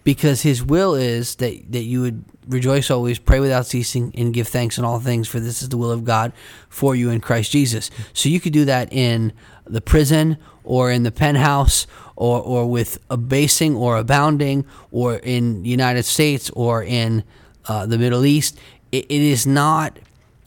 Because 0.06 0.42
his 0.42 0.64
will 0.64 0.96
is 0.96 1.36
that, 1.36 1.70
that 1.70 1.84
you 1.84 2.02
would 2.02 2.24
rejoice 2.48 2.90
always, 2.90 3.20
pray 3.20 3.42
without 3.42 3.66
ceasing, 3.66 4.14
and 4.18 4.34
give 4.34 4.48
thanks 4.48 4.78
in 4.78 4.86
all 4.86 5.00
things, 5.02 5.28
for 5.28 5.42
this 5.42 5.62
is 5.62 5.68
the 5.68 5.78
will 5.78 5.92
of 5.92 6.06
God 6.06 6.32
for 6.70 6.96
you 6.96 7.10
in 7.10 7.20
Christ 7.20 7.52
Jesus. 7.52 7.92
So 8.14 8.30
you 8.30 8.40
could 8.40 8.54
do 8.54 8.64
that 8.66 8.92
in 8.94 9.34
the 9.66 9.82
prison 9.82 10.38
or 10.64 10.92
in 10.92 11.04
the 11.04 11.12
penthouse 11.12 11.88
or, 12.16 12.42
or 12.42 12.70
with 12.70 13.00
abasing 13.10 13.76
or 13.76 13.98
abounding 13.98 14.66
or 14.92 15.16
in 15.16 15.64
the 15.64 15.70
United 15.70 16.04
States 16.04 16.50
or 16.52 16.84
in 16.84 17.26
uh, 17.68 17.86
the 17.86 17.98
Middle 17.98 18.26
East. 18.26 18.58
It, 18.98 19.06
it 19.10 19.22
is 19.22 19.46
not 19.46 20.00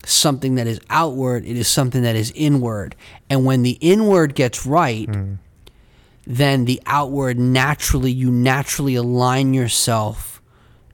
something 0.04 0.54
that 0.54 0.66
is 0.66 0.80
outward, 0.88 1.44
it 1.44 1.56
is 1.56 1.68
something 1.68 2.02
that 2.02 2.16
is 2.16 2.32
inward. 2.34 2.96
And 3.28 3.44
when 3.44 3.62
the 3.62 3.78
inward 3.80 4.34
gets 4.34 4.66
right, 4.66 5.08
hmm. 5.08 5.34
then 6.26 6.64
the 6.64 6.80
outward 6.86 7.38
naturally, 7.38 8.10
you 8.10 8.30
naturally 8.30 8.94
align 8.94 9.54
yourself 9.54 10.40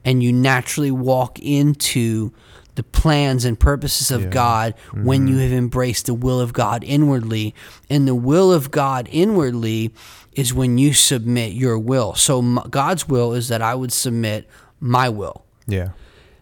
and 0.04 0.22
you 0.22 0.32
naturally 0.32 0.90
walk 0.90 1.38
into 1.40 2.32
the 2.76 2.82
plans 2.82 3.44
and 3.44 3.58
purposes 3.58 4.10
of 4.10 4.24
Yeah. 4.24 4.28
God 4.28 4.74
when 4.92 5.26
you 5.26 5.34
mm-hmm. 5.34 5.42
have 5.42 5.52
embraced 5.52 6.06
the 6.06 6.14
will 6.14 6.40
of 6.40 6.52
God 6.52 6.84
inwardly. 6.84 7.54
And 7.88 8.06
the 8.06 8.14
will 8.14 8.52
of 8.52 8.70
God 8.70 9.08
inwardly 9.10 9.94
is 10.32 10.52
when 10.52 10.76
you 10.76 10.92
submit 10.92 11.52
your 11.52 11.78
will. 11.78 12.14
So 12.14 12.38
m- 12.38 12.60
God's 12.68 13.08
will 13.08 13.32
is 13.32 13.48
that 13.48 13.62
I 13.62 13.74
would 13.74 13.92
submit 13.92 14.46
my 14.78 15.08
will. 15.08 15.44
Yeah. 15.66 15.90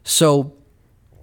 So 0.02 0.54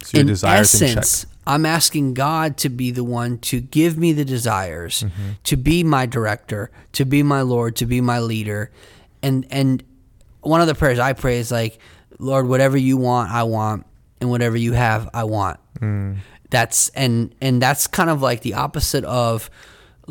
So 0.03 0.17
your 0.17 0.21
in 0.21 0.27
desires 0.27 0.73
in 0.81 0.87
check. 0.87 0.97
essence, 0.97 1.25
I'm 1.47 1.65
asking 1.65 2.13
God 2.13 2.57
to 2.57 2.69
be 2.69 2.91
the 2.91 3.03
one 3.03 3.37
to 3.39 3.61
give 3.61 3.97
me 3.97 4.13
the 4.13 4.25
desires, 4.25 5.03
Mm-hmm. 5.03 5.29
to 5.43 5.57
be 5.57 5.83
my 5.83 6.05
director, 6.05 6.71
to 6.93 7.05
be 7.05 7.23
my 7.23 7.41
Lord, 7.41 7.75
to 7.77 7.85
be 7.85 8.01
my 8.01 8.19
leader. 8.19 8.71
And 9.23 9.45
and 9.51 9.83
one 10.41 10.61
of 10.61 10.67
the 10.67 10.75
prayers 10.75 10.99
I 10.99 11.13
pray 11.13 11.37
is 11.37 11.51
like, 11.51 11.79
Lord, 12.19 12.47
whatever 12.47 12.77
you 12.77 12.97
want, 12.97 13.31
I 13.31 13.43
want, 13.43 13.85
and 14.19 14.29
whatever 14.29 14.57
you 14.57 14.73
have, 14.73 15.09
I 15.13 15.23
want. 15.23 15.59
Mm. 15.79 16.17
That's 16.49 16.89
and 16.89 17.33
and 17.41 17.61
that's 17.61 17.87
kind 17.87 18.09
of 18.09 18.21
like 18.21 18.41
the 18.41 18.55
opposite 18.55 19.03
of 19.05 19.49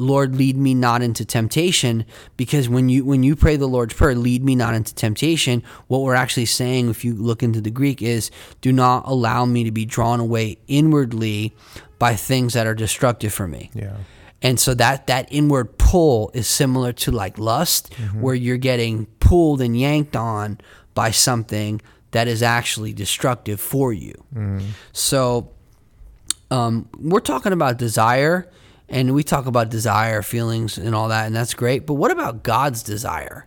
Lord 0.01 0.35
lead 0.35 0.57
me 0.57 0.75
not 0.75 1.03
into 1.03 1.25
temptation 1.25 2.05
because 2.37 2.69
when 2.69 2.89
you 2.89 3.05
when 3.05 3.23
you 3.23 3.37
pray 3.37 3.57
the 3.57 3.69
Lord's 3.69 3.95
prayer 3.95 4.15
lead 4.15 4.43
me 4.43 4.55
not 4.57 4.75
into 4.75 4.95
temptation 4.95 5.63
what 5.89 6.01
we're 6.01 6.15
actually 6.15 6.47
saying 6.47 6.89
if 6.89 7.05
you 7.05 7.15
look 7.15 7.43
into 7.43 7.61
the 7.61 7.71
Greek 7.71 8.01
is 8.03 8.31
do 8.61 8.73
not 8.73 9.07
allow 9.07 9.45
me 9.45 9.63
to 9.65 9.71
be 9.71 9.85
drawn 9.85 10.19
away 10.19 10.57
inwardly 10.67 11.55
by 11.99 12.17
things 12.17 12.55
that 12.55 12.67
are 12.67 12.75
destructive 12.75 13.33
for 13.33 13.47
me. 13.47 13.71
Yeah. 13.75 13.97
And 14.43 14.59
so 14.59 14.73
that 14.75 15.07
that 15.09 15.29
inward 15.31 15.77
pull 15.77 16.31
is 16.33 16.47
similar 16.49 16.93
to 16.95 17.11
like 17.11 17.39
lust, 17.39 17.91
Mm-hmm. 17.93 18.21
where 18.23 18.35
you're 18.35 18.57
getting 18.57 19.05
pulled 19.21 19.61
and 19.61 19.79
yanked 19.79 20.17
on 20.17 20.59
by 20.95 21.11
something 21.11 21.81
that 22.13 22.27
is 22.27 22.43
actually 22.43 22.93
destructive 22.95 23.61
for 23.61 23.93
you. 23.93 24.15
Mm. 24.35 24.63
So 24.93 25.51
um, 26.51 26.89
we're 26.99 27.21
talking 27.21 27.53
about 27.53 27.77
desire, 27.79 28.51
and 28.91 29.15
we 29.15 29.23
talk 29.23 29.47
about 29.47 29.71
desire, 29.71 30.21
feelings, 30.23 30.77
and 30.77 30.95
all 30.95 31.09
that, 31.09 31.27
and 31.27 31.35
that's 31.35 31.55
great. 31.55 31.87
But 31.87 31.95
what 31.95 32.11
about 32.11 32.43
God's 32.43 32.83
desire? 32.83 33.47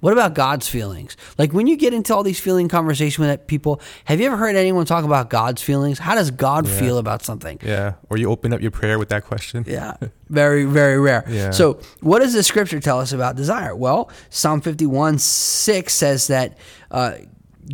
What 0.00 0.12
about 0.12 0.34
God's 0.34 0.68
feelings? 0.68 1.16
Like 1.38 1.52
when 1.52 1.66
you 1.66 1.76
get 1.76 1.92
into 1.94 2.14
all 2.14 2.22
these 2.22 2.38
feeling 2.38 2.68
conversations 2.68 3.18
with 3.26 3.46
people, 3.46 3.80
have 4.04 4.20
you 4.20 4.26
ever 4.26 4.36
heard 4.36 4.54
anyone 4.54 4.84
talk 4.84 5.04
about 5.04 5.30
God's 5.30 5.62
feelings? 5.62 5.98
How 5.98 6.14
does 6.14 6.30
God 6.30 6.66
Yeah. 6.68 6.78
feel 6.78 6.98
about 6.98 7.24
something? 7.24 7.58
Yeah. 7.62 7.94
Or 8.10 8.18
you 8.18 8.30
open 8.30 8.52
up 8.52 8.60
your 8.60 8.70
prayer 8.70 8.98
with 8.98 9.08
that 9.08 9.24
question. 9.24 9.64
Yeah, 9.66 9.94
very, 10.28 10.64
very 10.64 11.00
rare. 11.00 11.24
Yeah. 11.30 11.50
So, 11.50 11.80
what 12.02 12.20
does 12.20 12.34
the 12.34 12.42
scripture 12.42 12.78
tell 12.78 13.00
us 13.00 13.12
about 13.12 13.36
desire? 13.36 13.74
Well, 13.74 14.10
Psalm 14.28 14.60
51 14.60 15.18
6 15.18 15.92
says 15.92 16.26
that 16.28 16.58
uh, 16.90 17.14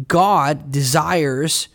God 0.06 0.70
desires 0.70 1.68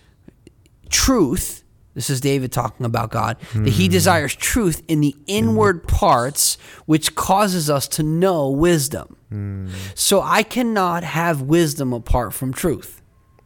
truth. 0.89 1.63
This 1.97 2.11
is 2.11 2.21
David 2.21 2.51
talking 2.51 2.85
about 2.85 3.09
God, 3.09 3.37
that 3.55 3.71
he 3.71 3.87
hmm. 3.87 3.91
desires 3.91 4.35
truth 4.35 4.83
in 4.87 5.01
the 5.01 5.15
inward 5.25 5.79
hmm. 5.81 5.87
parts, 5.87 6.59
which 6.85 7.15
causes 7.15 7.71
us 7.71 7.87
to 7.87 8.03
know 8.03 8.51
wisdom. 8.51 9.17
Hmm. 9.29 9.69
So, 9.95 10.21
I 10.21 10.43
cannot 10.43 11.03
have 11.03 11.41
wisdom 11.41 11.93
apart 11.93 12.35
from 12.35 12.53
truth. 12.53 13.01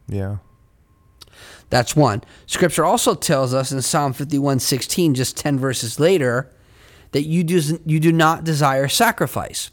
Yeah. 0.06 0.36
That's 1.70 1.96
one. 1.96 2.24
Scripture 2.44 2.84
also 2.84 3.14
tells 3.14 3.54
us 3.54 3.72
in 3.72 3.80
Psalm 3.80 4.12
51 4.12 4.58
16, 4.60 5.14
just 5.14 5.34
10 5.38 5.58
verses 5.58 5.98
later, 5.98 6.52
that 7.12 7.22
you 7.22 7.44
do, 7.44 7.80
you 7.86 8.00
do 8.00 8.12
not 8.12 8.44
desire 8.44 8.86
sacrifice. 8.86 9.70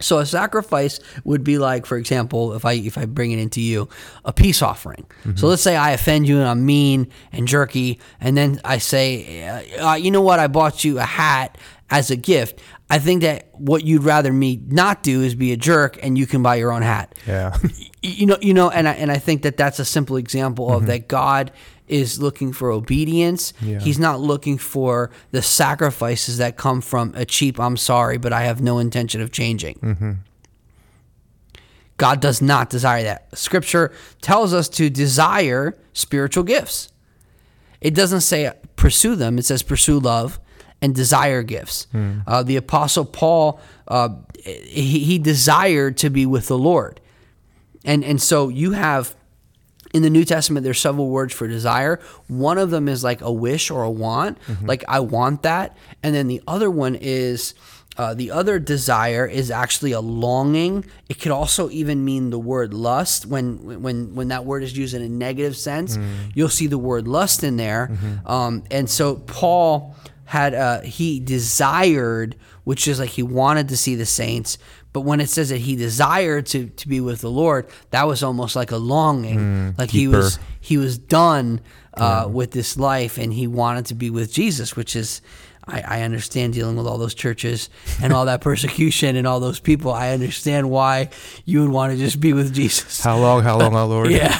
So 0.00 0.18
a 0.18 0.26
sacrifice 0.26 1.00
would 1.24 1.42
be 1.44 1.58
like, 1.58 1.86
for 1.86 1.96
example, 1.96 2.54
if 2.54 2.64
I 2.64 2.74
if 2.74 2.96
I 2.96 3.04
bring 3.06 3.32
it 3.32 3.38
into 3.38 3.60
you, 3.60 3.88
a 4.24 4.32
peace 4.32 4.62
offering. 4.62 5.06
So 5.36 5.46
let's 5.48 5.62
say 5.62 5.76
I 5.76 5.90
offend 5.90 6.28
you 6.28 6.38
and 6.38 6.48
I'm 6.48 6.64
mean 6.64 7.08
and 7.32 7.48
jerky, 7.48 7.98
and 8.20 8.36
then 8.36 8.60
I 8.64 8.78
say, 8.78 9.46
uh, 9.78 9.94
you 9.94 10.10
know 10.10 10.22
what, 10.22 10.38
I 10.38 10.46
bought 10.46 10.84
you 10.84 10.98
a 10.98 11.02
hat 11.04 11.58
as 11.90 12.10
a 12.10 12.16
gift. 12.16 12.60
I 12.90 12.98
think 12.98 13.22
that 13.22 13.48
what 13.52 13.84
you'd 13.84 14.04
rather 14.04 14.32
me 14.32 14.60
not 14.66 15.02
do 15.02 15.22
is 15.22 15.34
be 15.34 15.52
a 15.52 15.56
jerk, 15.56 15.98
and 16.02 16.16
you 16.16 16.26
can 16.26 16.42
buy 16.42 16.54
your 16.56 16.72
own 16.72 16.82
hat 16.82 17.14
Yeah. 17.26 17.56
you 18.02 18.26
know 18.26 18.38
you 18.40 18.54
know 18.54 18.70
and 18.70 18.88
I, 18.88 18.92
and 18.92 19.10
I 19.10 19.18
think 19.18 19.42
that 19.42 19.56
that's 19.56 19.78
a 19.78 19.84
simple 19.84 20.16
example 20.16 20.72
of 20.72 20.86
that 20.86 21.08
God 21.08 21.50
is 21.88 22.20
looking 22.20 22.52
for 22.52 22.70
obedience. 22.70 23.52
Yeah. 23.60 23.78
he's 23.80 23.98
not 23.98 24.20
looking 24.20 24.58
for 24.58 25.10
the 25.30 25.42
sacrifices 25.42 26.38
that 26.38 26.56
come 26.56 26.80
from 26.80 27.12
a 27.16 27.24
cheap 27.24 27.58
I'm 27.58 27.76
sorry 27.76 28.18
but 28.18 28.32
I 28.32 28.42
have 28.42 28.60
no 28.60 28.78
intention 28.78 29.20
of 29.20 29.30
changing. 29.32 30.18
God 31.96 32.20
does 32.20 32.40
not 32.40 32.70
desire 32.70 33.02
that. 33.02 33.36
Scripture 33.36 33.92
tells 34.20 34.54
us 34.54 34.68
to 34.70 34.88
desire 34.88 35.76
spiritual 35.92 36.44
gifts. 36.44 36.92
It 37.80 37.94
doesn't 37.94 38.20
say 38.20 38.52
pursue 38.76 39.16
them. 39.16 39.38
It 39.38 39.44
says 39.44 39.62
pursue 39.64 39.98
love 39.98 40.38
and 40.80 40.94
desire 40.94 41.42
gifts. 41.42 41.88
Uh, 42.26 42.42
the 42.44 42.56
apostle 42.56 43.04
paul 43.04 43.60
uh, 43.88 44.10
he, 44.44 45.00
he 45.00 45.18
desired 45.18 45.96
to 45.98 46.10
be 46.10 46.24
with 46.24 46.46
the 46.48 46.58
lord. 46.58 47.00
And 47.84 48.04
and 48.04 48.20
so 48.22 48.48
you 48.48 48.72
have 48.72 49.16
in 49.94 50.02
the 50.02 50.10
New 50.10 50.24
Testament 50.24 50.64
there's 50.64 50.80
several 50.80 51.08
words 51.08 51.32
for 51.34 51.48
desire. 51.48 52.00
One 52.28 52.58
of 52.58 52.70
them 52.70 52.88
is 52.88 53.02
like 53.02 53.20
a 53.20 53.32
wish 53.32 53.70
or 53.70 53.82
a 53.82 53.90
want, 53.90 54.38
like 54.64 54.84
I 54.88 55.00
want 55.00 55.42
that, 55.42 55.76
and 56.02 56.14
then 56.14 56.28
the 56.28 56.42
other 56.46 56.70
one 56.70 56.94
is 56.94 57.54
uh, 57.96 58.14
the 58.14 58.30
other 58.30 58.60
desire 58.60 59.26
is 59.26 59.50
actually 59.50 59.90
a 59.90 60.00
longing. 60.00 60.84
It 61.08 61.18
could 61.20 61.32
also 61.32 61.68
even 61.70 62.04
mean 62.04 62.30
the 62.30 62.38
word 62.38 62.72
lust. 62.72 63.26
When 63.26 63.82
when 63.82 64.14
when 64.14 64.28
that 64.28 64.44
word 64.44 64.62
is 64.62 64.76
used 64.76 64.94
in 64.94 65.02
a 65.02 65.08
negative 65.08 65.56
sense, 65.56 65.98
you'll 66.34 66.48
see 66.48 66.68
the 66.68 66.78
word 66.78 67.08
lust 67.08 67.42
in 67.42 67.56
there. 67.56 67.90
Um, 68.24 68.62
and 68.70 68.88
so 68.88 69.16
Paul 69.16 69.96
had 70.26 70.54
uh, 70.54 70.82
he 70.82 71.18
desired, 71.18 72.36
which 72.64 72.86
is 72.86 73.00
like 73.00 73.10
he 73.10 73.22
wanted 73.22 73.68
to 73.70 73.76
see 73.76 73.94
the 73.96 74.06
saints. 74.06 74.58
But 74.98 75.02
when 75.02 75.20
it 75.20 75.28
says 75.28 75.50
that 75.50 75.58
he 75.58 75.76
desired 75.76 76.46
to, 76.46 76.70
to 76.70 76.88
be 76.88 77.00
with 77.00 77.20
the 77.20 77.30
Lord, 77.30 77.68
that 77.90 78.08
was 78.08 78.24
almost 78.24 78.56
like 78.56 78.72
a 78.72 78.78
longing, 78.78 79.76
like 79.78 79.90
he 79.90 80.08
was 80.08 80.40
he 80.60 80.76
was 80.76 80.98
done 80.98 81.60
uh, 81.94 82.26
with 82.28 82.50
this 82.50 82.76
life 82.76 83.16
and 83.16 83.32
he 83.32 83.46
wanted 83.46 83.86
to 83.86 83.94
be 83.94 84.10
with 84.10 84.32
Jesus, 84.32 84.74
which 84.74 84.96
is 84.96 85.22
I, 85.64 85.82
I 85.86 86.02
understand 86.02 86.54
dealing 86.54 86.74
with 86.74 86.88
all 86.88 86.98
those 86.98 87.14
churches 87.14 87.70
and 88.02 88.12
all 88.12 88.24
that 88.24 88.40
persecution 88.50 89.14
and 89.14 89.24
all 89.24 89.38
those 89.38 89.60
people. 89.60 89.92
I 89.92 90.10
understand 90.10 90.68
why 90.68 91.10
you 91.44 91.60
would 91.60 91.70
want 91.70 91.92
to 91.92 91.96
just 91.96 92.18
be 92.18 92.32
with 92.32 92.52
Jesus. 92.52 93.04
How 93.04 93.18
long? 93.18 93.44
How 93.44 93.56
long, 93.56 93.76
our 93.76 93.86
Lord? 93.94 94.10
Yeah. 94.10 94.36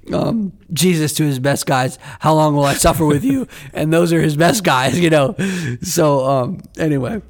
um, 0.14 0.54
Jesus 0.72 1.12
to 1.16 1.24
his 1.24 1.38
best 1.38 1.66
guys, 1.66 1.98
how 2.20 2.32
long 2.32 2.56
will 2.56 2.64
I 2.64 2.72
suffer 2.72 3.04
with 3.04 3.24
you? 3.24 3.46
And 3.74 3.92
those 3.92 4.10
are 4.14 4.22
his 4.22 4.38
best 4.38 4.64
guys, 4.64 4.98
you 4.98 5.10
know. 5.10 5.36
So 5.82 6.24
um, 6.24 6.62
anyway. 6.78 7.20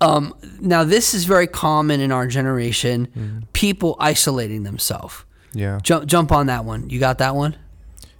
Um, 0.00 0.34
now 0.60 0.84
this 0.84 1.14
is 1.14 1.24
very 1.24 1.46
common 1.46 2.00
in 2.00 2.12
our 2.12 2.26
generation. 2.26 3.46
People 3.52 3.96
isolating 3.98 4.62
themselves. 4.62 5.24
Yeah. 5.52 5.78
Jump 5.82 6.06
jump 6.06 6.32
on 6.32 6.46
that 6.46 6.64
one. 6.64 6.90
You 6.90 7.00
got 7.00 7.18
that 7.18 7.34
one? 7.34 7.56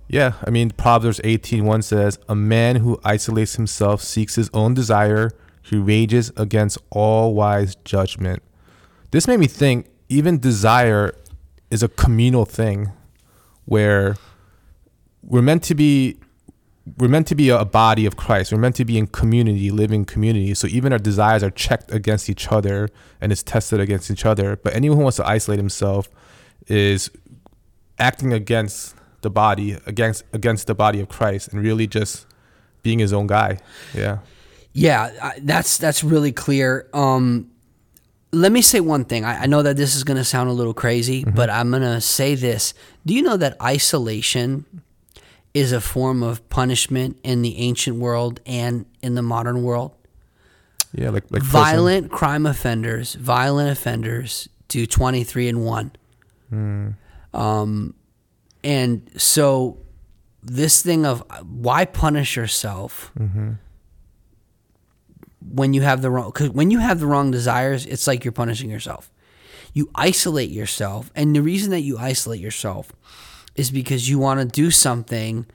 Yeah, 0.09 0.35
I 0.47 0.51
mean 0.51 0.71
Proverbs 0.71 1.21
18:1 1.25 1.83
says, 1.83 2.19
"A 2.29 2.35
man 2.35 2.77
who 2.77 2.99
isolates 3.05 3.57
himself 3.57 4.03
seeks 4.03 4.37
his 4.37 4.49
own 4.55 4.73
desire; 4.73 5.33
he 5.63 5.77
rages 5.77 6.33
against 6.37 6.79
all 6.91 7.35
wise 7.35 7.77
judgment." 7.85 8.43
This 9.11 9.27
made 9.27 9.41
me 9.41 9.47
think 9.47 9.87
even 10.09 10.39
desire 10.39 11.13
is 11.71 11.83
a 11.83 11.89
communal 11.89 12.45
thing 12.45 12.93
where 13.65 14.17
we're 15.23 15.43
meant 15.43 15.65
to 15.65 15.75
be 15.75 16.17
we're 16.99 17.09
meant 17.09 17.27
to 17.27 17.35
be 17.35 17.49
a 17.49 17.65
body 17.65 18.07
of 18.07 18.17
Christ. 18.17 18.53
We're 18.53 18.59
meant 18.59 18.77
to 18.77 18.85
be 18.85 18.97
in 18.97 19.09
community, 19.09 19.71
living 19.71 20.05
community. 20.05 20.55
So 20.55 20.69
even 20.69 20.93
our 20.93 20.99
desires 20.99 21.43
are 21.43 21.51
checked 21.51 21.93
against 21.93 22.31
each 22.31 22.53
other 22.53 22.91
and 23.21 23.33
it's 23.33 23.43
tested 23.43 23.81
against 23.81 24.11
each 24.11 24.25
other. 24.25 24.57
But 24.57 24.75
anyone 24.75 24.99
who 24.99 25.03
wants 25.03 25.17
to 25.17 25.27
isolate 25.27 25.59
himself 25.59 26.09
is 26.69 27.11
acting 27.99 28.33
against 28.33 28.95
the 29.23 29.31
body, 29.31 29.77
against 29.87 30.25
against 30.33 30.69
the 30.69 30.75
body 30.75 31.01
of 31.01 31.09
Christ, 31.09 31.49
and 31.49 31.61
really 31.61 31.89
just 31.89 32.27
being 32.83 33.01
his 33.01 33.13
own 33.13 33.27
guy. 33.27 33.59
Yeah. 33.93 34.19
Yeah, 34.73 35.33
that's 35.41 35.79
that's 35.79 36.05
really 36.05 36.33
clear. 36.33 36.87
Um, 36.93 37.51
let 38.31 38.53
me 38.53 38.61
say 38.61 38.81
one 38.81 39.07
thing. 39.07 39.25
I, 39.25 39.45
I 39.45 39.47
know 39.47 39.63
that 39.63 39.77
this 39.77 39.97
is 39.97 40.05
going 40.05 40.19
to 40.19 40.25
sound 40.25 40.51
a 40.51 40.53
little 40.53 40.75
crazy, 40.75 41.25
but 41.25 41.49
I'm 41.49 41.71
going 41.71 41.83
to 41.83 42.01
say 42.01 42.35
this. 42.35 42.75
Do 43.07 43.15
you 43.15 43.23
know 43.23 43.39
that 43.39 43.57
isolation 43.63 44.67
is 45.57 45.73
a 45.73 45.81
form 45.81 46.23
of 46.23 46.47
punishment 46.51 47.19
in 47.25 47.41
the 47.41 47.57
ancient 47.57 47.97
world 47.97 48.41
and 48.45 48.85
in 49.01 49.15
the 49.15 49.23
modern 49.23 49.63
world? 49.63 49.91
Yeah, 50.93 51.09
like 51.09 51.25
like 51.31 51.41
prison. 51.41 51.51
violent 51.51 52.11
crime 52.13 52.45
offenders, 52.45 53.15
violent 53.15 53.71
offenders 53.71 54.51
do 54.69 54.87
23 54.87 55.49
and 55.49 55.65
1. 55.65 56.97
Um, 57.33 57.95
and 58.63 59.11
so 59.17 59.79
this 60.43 60.83
thing 60.83 61.07
of 61.07 61.23
why 61.43 61.87
punish 61.87 62.37
yourself 62.37 63.11
when 65.41 65.73
you 65.73 65.81
have 65.81 66.03
the 66.03 66.11
wrong 66.11 66.33
cuz 66.33 66.51
when 66.51 66.71
you 66.71 66.81
have 66.81 67.01
the 67.01 67.07
wrong 67.07 67.31
desires, 67.31 67.87
it's 67.87 68.07
like 68.07 68.27
you're 68.27 68.33
punishing 68.33 68.69
yourself. 68.69 69.11
You 69.73 69.89
isolate 69.95 70.51
yourself, 70.51 71.11
and 71.15 71.35
the 71.35 71.41
reason 71.41 71.71
that 71.71 71.81
you 71.81 71.97
isolate 71.97 72.41
yourself 72.41 72.93
is 73.57 73.71
because 73.71 74.09
you 74.09 74.19
want 74.19 74.41
to 74.41 74.47
do 74.47 74.71
something 74.71 75.47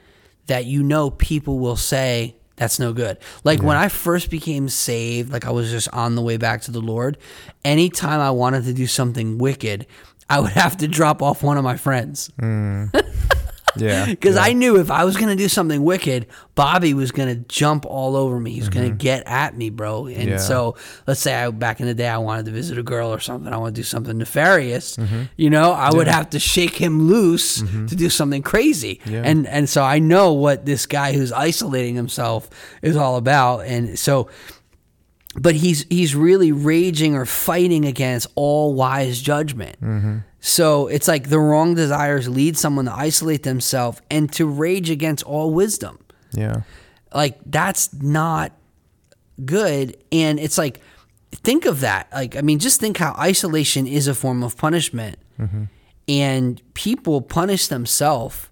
that 0.47 0.65
you 0.65 0.83
know 0.83 1.09
people 1.11 1.59
will 1.59 1.75
say 1.75 2.35
that's 2.57 2.77
no 2.77 2.93
good. 2.93 3.17
Like 3.43 3.63
when 3.63 3.75
I 3.75 3.87
first 3.87 4.29
became 4.29 4.69
saved, 4.69 5.31
like 5.31 5.45
I 5.47 5.51
was 5.51 5.71
just 5.71 5.89
on 5.89 6.13
the 6.15 6.21
way 6.21 6.37
back 6.37 6.61
to 6.63 6.71
the 6.71 6.81
Lord, 6.81 7.17
anytime 7.65 8.19
I 8.19 8.29
wanted 8.29 8.65
to 8.65 8.73
do 8.73 8.85
something 8.85 9.39
wicked, 9.39 9.87
I 10.29 10.39
would 10.39 10.51
have 10.53 10.77
to 10.77 10.87
drop 10.87 11.23
off 11.23 11.41
one 11.41 11.57
of 11.57 11.63
my 11.63 11.75
friends. 11.77 12.29
Mm. 12.39 12.91
Yeah. 13.77 14.05
Because 14.09 14.35
yeah. 14.35 14.43
I 14.43 14.53
knew 14.53 14.77
if 14.79 14.91
I 14.91 15.05
was 15.05 15.15
going 15.17 15.29
to 15.29 15.35
do 15.35 15.47
something 15.47 15.83
wicked, 15.83 16.27
Bobby 16.55 16.93
was 16.93 17.11
going 17.11 17.29
to 17.29 17.43
jump 17.47 17.85
all 17.85 18.15
over 18.15 18.39
me. 18.39 18.51
He 18.51 18.59
was 18.59 18.69
going 18.69 18.89
to 18.89 18.95
get 18.95 19.23
at 19.27 19.55
me, 19.57 19.69
bro. 19.69 20.07
And 20.07 20.15
Mm-hmm. 20.17 20.29
Yeah. 20.29 20.37
so, 20.37 20.75
let's 21.07 21.19
say 21.21 21.33
I, 21.33 21.49
back 21.51 21.79
in 21.79 21.87
the 21.87 21.93
day, 21.93 22.07
I 22.07 22.17
wanted 22.17 22.45
to 22.45 22.51
visit 22.51 22.77
a 22.77 22.83
girl 22.83 23.13
or 23.13 23.19
something. 23.19 23.51
I 23.51 23.57
want 23.57 23.73
to 23.75 23.79
do 23.79 23.83
something 23.85 24.17
nefarious. 24.17 24.97
You 25.37 25.49
know, 25.49 25.71
I 25.71 25.91
would 25.93 26.07
have 26.07 26.29
to 26.31 26.39
shake 26.39 26.75
him 26.75 27.07
loose 27.07 27.61
to 27.61 27.95
do 27.95 28.09
something 28.09 28.41
crazy. 28.41 28.95
Mm-hmm. 29.03 29.13
Yeah. 29.13 29.21
And 29.25 29.47
and 29.47 29.69
so 29.69 29.83
I 29.83 29.99
know 29.99 30.33
what 30.33 30.65
this 30.65 30.85
guy 30.85 31.13
who's 31.13 31.31
isolating 31.31 31.95
himself 31.95 32.49
is 32.81 32.95
all 32.95 33.15
about. 33.17 33.65
And 33.65 33.97
so, 33.97 34.29
but 35.35 35.55
he's 35.55 35.85
he's 35.89 36.13
really 36.15 36.51
raging 36.51 37.15
or 37.15 37.25
fighting 37.25 37.85
against 37.85 38.27
all 38.35 38.73
wise 38.73 39.21
judgment. 39.21 39.77
So 40.41 40.87
it's 40.87 41.07
like 41.07 41.29
the 41.29 41.39
wrong 41.39 41.75
desires 41.75 42.27
lead 42.27 42.57
someone 42.57 42.85
to 42.85 42.93
isolate 42.93 43.43
themselves 43.43 44.01
and 44.09 44.31
to 44.33 44.47
rage 44.47 44.89
against 44.89 45.23
all 45.23 45.53
wisdom. 45.53 45.99
Yeah. 46.33 46.61
Like 47.13 47.37
that's 47.45 47.93
not 47.93 48.51
good. 49.45 49.97
And 50.11 50.39
it's 50.39 50.57
like 50.57 50.81
think 51.31 51.65
of 51.65 51.81
that. 51.81 52.11
Like 52.11 52.35
I 52.35 52.41
mean, 52.41 52.59
just 52.59 52.79
think 52.79 52.97
how 52.97 53.13
isolation 53.13 53.85
is 53.85 54.07
a 54.07 54.15
form 54.15 54.43
of 54.43 54.57
punishment, 54.57 55.17
mm-hmm. 55.39 55.65
and 56.07 56.61
people 56.73 57.21
punish 57.21 57.67
themselves 57.67 58.49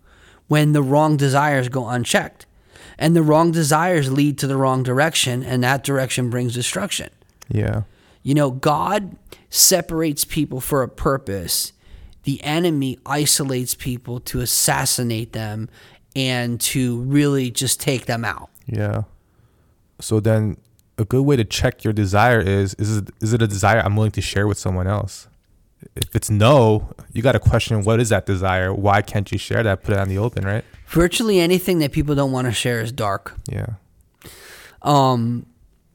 when 0.47 0.73
the 0.73 0.82
wrong 0.82 1.17
desires 1.17 1.69
go 1.69 1.88
unchecked, 1.88 2.45
and 2.97 3.15
the 3.15 3.23
wrong 3.23 3.52
desires 3.52 4.12
lead 4.12 4.38
to 4.39 4.47
the 4.47 4.58
wrong 4.58 4.84
direction, 4.84 5.43
and 5.43 5.63
that 5.63 5.84
direction 5.84 6.30
brings 6.30 6.54
destruction. 6.54 7.10
Yeah. 7.47 7.84
You 8.23 8.34
know, 8.36 8.52
God 8.52 9.15
separates 9.49 10.25
people 10.25 10.62
for 10.62 10.84
a 10.84 10.89
purpose. 10.89 11.73
The 12.29 12.43
enemy 12.43 12.99
isolates 13.07 13.73
people 13.73 14.19
to 14.19 14.39
assassinate 14.41 15.33
them 15.33 15.67
and 16.15 16.61
to 16.61 16.99
really 17.01 17.49
just 17.49 17.79
take 17.79 18.05
them 18.05 18.23
out. 18.23 18.51
Yeah. 18.67 19.05
So 19.99 20.19
then 20.19 20.57
a 20.99 21.05
good 21.05 21.23
way 21.23 21.37
to 21.37 21.43
check 21.43 21.83
your 21.83 21.91
desire 21.91 22.39
is 22.39 22.75
is 22.75 22.97
it, 22.97 23.09
is 23.19 23.33
it 23.33 23.41
a 23.41 23.47
desire 23.47 23.79
I'm 23.79 23.95
willing 23.95 24.11
to 24.11 24.21
share 24.21 24.45
with 24.45 24.59
someone 24.59 24.85
else? 24.85 25.27
If 25.95 26.15
it's 26.15 26.29
no, 26.29 26.93
you 27.13 27.23
got 27.23 27.31
to 27.31 27.39
question 27.39 27.83
what 27.83 27.99
is 27.99 28.09
that 28.09 28.27
desire? 28.27 28.71
Why 28.71 29.01
can't 29.01 29.31
you 29.31 29.39
share 29.39 29.63
that? 29.63 29.81
Put 29.81 29.95
it 29.95 29.99
on 29.99 30.07
the 30.07 30.19
open, 30.19 30.45
right? 30.45 30.63
Virtually 30.85 31.39
anything 31.39 31.79
that 31.79 31.91
people 31.91 32.13
don't 32.13 32.31
want 32.31 32.45
to 32.45 32.53
share 32.53 32.79
is 32.79 32.91
dark. 32.91 33.33
Yeah. 33.51 33.69
Um 34.83 35.47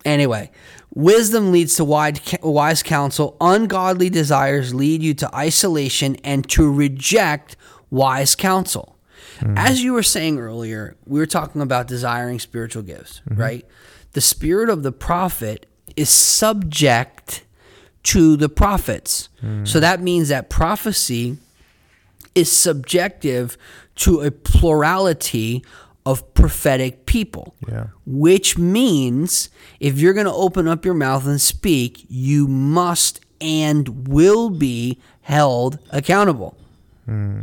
anyway, 0.05 0.51
wisdom 0.95 1.53
leads 1.53 1.77
to 1.77 1.85
wise 1.85 2.83
counsel, 2.83 3.37
ungodly 3.41 4.11
desires 4.11 4.75
lead 4.75 5.03
you 5.03 5.15
to 5.15 5.35
isolation 5.35 6.17
and 6.25 6.49
to 6.51 6.71
reject 6.71 7.57
wise 7.91 8.35
counsel. 8.35 8.97
Hmm. 9.41 9.57
As 9.57 9.83
you 9.83 9.93
were 9.93 10.03
saying 10.03 10.39
earlier, 10.39 10.97
we 11.07 11.19
were 11.19 11.27
talking 11.27 11.61
about 11.61 11.89
desiring 11.89 12.39
spiritual 12.39 12.83
gifts, 12.83 13.21
mm-hmm. 13.29 13.41
right? 13.41 13.67
The 14.13 14.21
spirit 14.21 14.69
of 14.69 14.83
the 14.83 14.93
prophet 14.93 15.67
is 15.97 16.09
subject 16.09 17.45
to 18.05 18.37
the 18.37 18.49
prophets. 18.49 19.29
Hmm. 19.41 19.65
So 19.65 19.81
that 19.81 20.01
means 20.01 20.29
that 20.29 20.51
prophecy 20.51 21.39
is 22.35 22.51
subjective 22.51 23.57
to 23.97 24.21
a 24.21 24.31
plurality 24.31 25.65
of 26.07 26.35
prophetic 26.35 27.07
people. 27.07 27.55
Yeah. 27.67 27.87
Which 28.07 28.59
means 28.59 29.49
if 29.81 29.99
you're 29.99 30.13
going 30.13 30.27
to 30.27 30.33
open 30.33 30.69
up 30.69 30.85
your 30.85 30.95
mouth 30.95 31.27
and 31.27 31.41
speak, 31.41 32.05
you 32.09 32.47
must 32.47 33.21
and 33.41 34.09
will 34.09 34.51
be 34.51 35.01
held 35.23 35.79
accountable. 35.91 36.57
Hmm. 37.07 37.43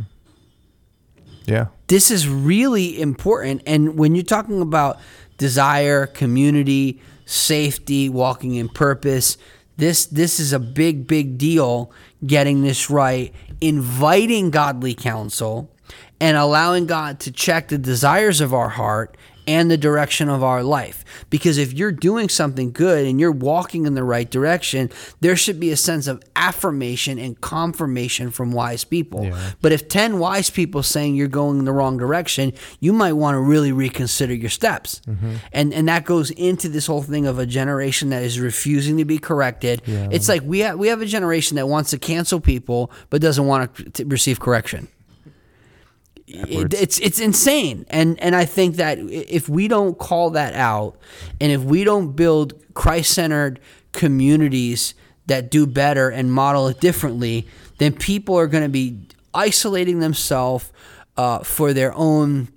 Yeah. 1.45 1.67
This 1.87 2.11
is 2.11 2.27
really 2.27 3.01
important. 3.01 3.61
And 3.65 3.97
when 3.97 4.15
you're 4.15 4.23
talking 4.23 4.61
about 4.61 4.99
desire, 5.37 6.05
community, 6.05 7.01
safety, 7.25 8.09
walking 8.09 8.55
in 8.55 8.69
purpose, 8.69 9.37
this 9.77 10.05
this 10.05 10.39
is 10.39 10.53
a 10.53 10.59
big, 10.59 11.07
big 11.07 11.37
deal 11.37 11.91
getting 12.25 12.61
this 12.61 12.89
right, 12.89 13.33
inviting 13.59 14.51
godly 14.51 14.93
counsel 14.93 15.71
and 16.19 16.37
allowing 16.37 16.85
God 16.85 17.19
to 17.21 17.31
check 17.31 17.67
the 17.67 17.77
desires 17.77 18.41
of 18.41 18.53
our 18.53 18.69
heart 18.69 19.17
and 19.47 19.71
the 19.71 19.77
direction 19.77 20.29
of 20.29 20.43
our 20.43 20.63
life. 20.63 21.03
Because 21.29 21.57
if 21.57 21.73
you're 21.73 21.91
doing 21.91 22.29
something 22.29 22.71
good 22.71 23.05
and 23.05 23.19
you're 23.19 23.31
walking 23.31 23.85
in 23.85 23.95
the 23.95 24.03
right 24.03 24.29
direction, 24.29 24.89
there 25.19 25.35
should 25.35 25.59
be 25.59 25.71
a 25.71 25.77
sense 25.77 26.07
of 26.07 26.21
affirmation 26.35 27.17
and 27.17 27.39
confirmation 27.41 28.31
from 28.31 28.51
wise 28.51 28.83
people. 28.83 29.25
Yeah. 29.25 29.51
But 29.61 29.71
if 29.71 29.87
10 29.87 30.19
wise 30.19 30.49
people 30.49 30.83
saying 30.83 31.15
you're 31.15 31.27
going 31.27 31.59
in 31.59 31.65
the 31.65 31.73
wrong 31.73 31.97
direction, 31.97 32.53
you 32.79 32.93
might 32.93 33.13
want 33.13 33.35
to 33.35 33.39
really 33.39 33.71
reconsider 33.71 34.33
your 34.33 34.49
steps. 34.49 35.01
Mm-hmm. 35.07 35.35
And 35.51 35.73
and 35.73 35.87
that 35.87 36.05
goes 36.05 36.31
into 36.31 36.69
this 36.69 36.85
whole 36.85 37.01
thing 37.01 37.25
of 37.25 37.39
a 37.39 37.45
generation 37.45 38.09
that 38.09 38.23
is 38.23 38.39
refusing 38.39 38.97
to 38.97 39.05
be 39.05 39.17
corrected. 39.17 39.81
Yeah. 39.85 40.09
It's 40.11 40.29
like 40.29 40.43
we 40.43 40.59
have, 40.59 40.77
we 40.77 40.87
have 40.89 41.01
a 41.01 41.05
generation 41.05 41.55
that 41.55 41.67
wants 41.67 41.89
to 41.91 41.97
cancel 41.97 42.39
people 42.39 42.91
but 43.09 43.21
doesn't 43.21 43.45
want 43.45 43.95
to 43.95 44.05
receive 44.05 44.39
correction. 44.39 44.87
Backwards. 46.33 46.79
it's 46.79 46.99
it's 46.99 47.19
insane, 47.19 47.85
and 47.89 48.19
and 48.21 48.35
I 48.35 48.45
think 48.45 48.75
that 48.75 48.99
if 48.99 49.49
we 49.49 49.67
don't 49.67 49.97
call 49.97 50.31
that 50.31 50.53
out, 50.53 50.97
and 51.39 51.51
if 51.51 51.61
we 51.61 51.83
don't 51.83 52.15
build 52.15 52.53
Christ 52.73 53.11
centered 53.13 53.59
communities 53.91 54.93
that 55.27 55.51
do 55.51 55.65
better 55.65 56.09
and 56.09 56.31
model 56.31 56.67
it 56.67 56.79
differently, 56.79 57.47
then 57.77 57.93
people 57.93 58.37
are 58.37 58.47
going 58.47 58.63
to 58.63 58.69
be 58.69 58.99
isolating 59.33 59.99
themselves 59.99 60.71
uh, 61.17 61.39
for 61.39 61.73
their 61.73 61.93
own 61.95 62.49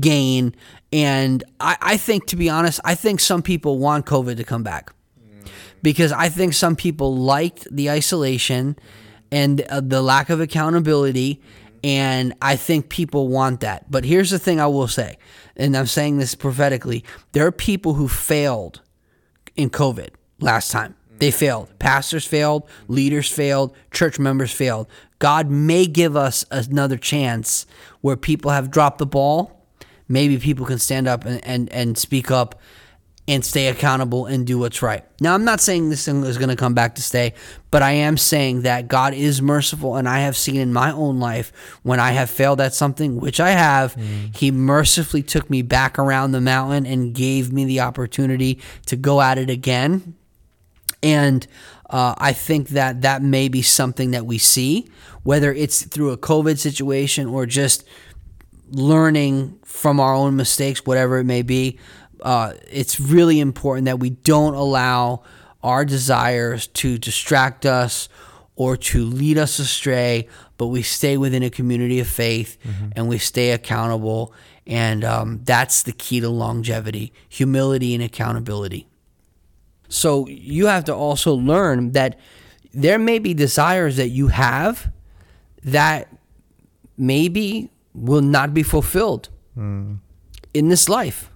gain. 0.00 0.54
And 0.92 1.44
I, 1.60 1.76
I 1.80 1.96
think, 1.96 2.26
to 2.28 2.36
be 2.36 2.48
honest, 2.48 2.80
I 2.84 2.94
think 2.94 3.20
some 3.20 3.42
people 3.42 3.78
want 3.78 4.06
COVID 4.06 4.36
to 4.36 4.44
come 4.44 4.62
back 4.62 4.92
because 5.82 6.12
I 6.12 6.28
think 6.28 6.54
some 6.54 6.76
people 6.76 7.16
liked 7.16 7.66
the 7.70 7.90
isolation 7.90 8.76
and 9.30 9.60
uh, 9.62 9.80
the 9.80 10.02
lack 10.02 10.30
of 10.30 10.40
accountability. 10.40 11.40
And 11.84 12.34
I 12.42 12.56
think 12.56 12.88
people 12.88 13.28
want 13.28 13.60
that. 13.60 13.90
But 13.90 14.04
here's 14.04 14.30
the 14.30 14.38
thing 14.38 14.60
I 14.60 14.66
will 14.66 14.88
say, 14.88 15.18
and 15.56 15.76
I'm 15.76 15.86
saying 15.86 16.18
this 16.18 16.34
prophetically 16.34 17.04
there 17.32 17.46
are 17.46 17.52
people 17.52 17.94
who 17.94 18.08
failed 18.08 18.80
in 19.56 19.70
COVID 19.70 20.10
last 20.40 20.70
time. 20.70 20.94
They 21.18 21.30
failed. 21.30 21.70
Pastors 21.78 22.26
failed, 22.26 22.68
leaders 22.88 23.30
failed, 23.30 23.74
church 23.90 24.18
members 24.18 24.52
failed. 24.52 24.86
God 25.18 25.50
may 25.50 25.86
give 25.86 26.14
us 26.14 26.44
another 26.50 26.98
chance 26.98 27.64
where 28.02 28.16
people 28.16 28.50
have 28.50 28.70
dropped 28.70 28.98
the 28.98 29.06
ball. 29.06 29.66
Maybe 30.08 30.38
people 30.38 30.66
can 30.66 30.78
stand 30.78 31.08
up 31.08 31.24
and, 31.24 31.42
and, 31.44 31.72
and 31.72 31.96
speak 31.96 32.30
up 32.30 32.60
and 33.28 33.44
stay 33.44 33.66
accountable 33.66 34.26
and 34.26 34.46
do 34.46 34.58
what's 34.58 34.82
right. 34.82 35.04
Now, 35.20 35.34
I'm 35.34 35.44
not 35.44 35.60
saying 35.60 35.90
this 35.90 36.04
thing 36.04 36.22
is 36.22 36.38
going 36.38 36.48
to 36.48 36.56
come 36.56 36.74
back 36.74 36.94
to 36.94 37.02
stay, 37.02 37.34
but 37.72 37.82
I 37.82 37.92
am 37.92 38.16
saying 38.16 38.62
that 38.62 38.86
God 38.86 39.14
is 39.14 39.42
merciful, 39.42 39.96
and 39.96 40.08
I 40.08 40.20
have 40.20 40.36
seen 40.36 40.56
in 40.56 40.72
my 40.72 40.92
own 40.92 41.18
life 41.18 41.52
when 41.82 41.98
I 41.98 42.12
have 42.12 42.30
failed 42.30 42.60
at 42.60 42.72
something, 42.72 43.18
which 43.18 43.40
I 43.40 43.50
have, 43.50 43.96
He 44.34 44.50
mercifully 44.52 45.22
took 45.22 45.50
me 45.50 45.62
back 45.62 45.98
around 45.98 46.32
the 46.32 46.40
mountain 46.40 46.86
and 46.86 47.14
gave 47.14 47.52
me 47.52 47.64
the 47.64 47.80
opportunity 47.80 48.60
to 48.86 48.96
go 48.96 49.20
at 49.20 49.38
it 49.38 49.50
again. 49.50 50.14
And 51.02 51.46
uh, 51.90 52.14
I 52.18 52.32
think 52.32 52.70
that 52.70 53.02
that 53.02 53.22
may 53.22 53.48
be 53.48 53.62
something 53.62 54.12
that 54.12 54.26
we 54.26 54.38
see, 54.38 54.88
whether 55.24 55.52
it's 55.52 55.84
through 55.84 56.12
a 56.12 56.16
COVID 56.16 56.58
situation 56.58 57.26
or 57.26 57.46
just 57.46 57.84
learning 58.70 59.58
from 59.64 60.00
our 60.00 60.14
own 60.14 60.36
mistakes, 60.36 60.84
whatever 60.84 61.18
it 61.18 61.24
may 61.24 61.42
be. 61.42 61.78
Uh, 62.22 62.54
it's 62.70 62.98
really 62.98 63.40
important 63.40 63.86
that 63.86 63.98
we 64.00 64.10
don't 64.10 64.54
allow 64.54 65.22
our 65.62 65.84
desires 65.84 66.66
to 66.68 66.98
distract 66.98 67.66
us 67.66 68.08
or 68.54 68.76
to 68.76 69.04
lead 69.04 69.36
us 69.36 69.58
astray, 69.58 70.28
but 70.56 70.68
we 70.68 70.82
stay 70.82 71.16
within 71.16 71.42
a 71.42 71.50
community 71.50 72.00
of 72.00 72.06
faith 72.08 72.56
and 72.94 73.08
we 73.08 73.18
stay 73.18 73.50
accountable. 73.52 74.32
And 74.66 75.04
um, 75.04 75.40
that's 75.44 75.82
the 75.82 75.92
key 75.92 76.20
to 76.20 76.28
longevity 76.28 77.12
humility 77.28 77.94
and 77.94 78.02
accountability. 78.02 78.86
So 79.88 80.26
you 80.28 80.66
have 80.66 80.84
to 80.84 80.94
also 80.94 81.34
learn 81.34 81.92
that 81.92 82.18
there 82.72 82.98
may 82.98 83.18
be 83.18 83.34
desires 83.34 83.96
that 83.96 84.08
you 84.08 84.28
have 84.28 84.90
that 85.62 86.08
maybe 86.96 87.70
will 87.94 88.22
not 88.22 88.52
be 88.54 88.62
fulfilled 88.62 89.28
in 90.54 90.68
this 90.68 90.88
life. 90.88 91.30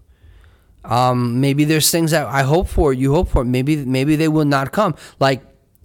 Um, 0.85 1.41
maybe 1.41 1.65
there's 1.65 1.91
things 1.91 2.11
that 2.13 2.27
I 2.27 2.43
hope 2.43 2.69
for, 2.69 2.93
you 2.93 3.13
hope 3.15 3.29
for. 3.29 3.45
Maybe 3.45 3.77
maybe 3.77 4.17
they 4.17 4.29
will 4.29 4.45
not 4.47 4.73
come. 4.73 4.95
Like 5.19 5.43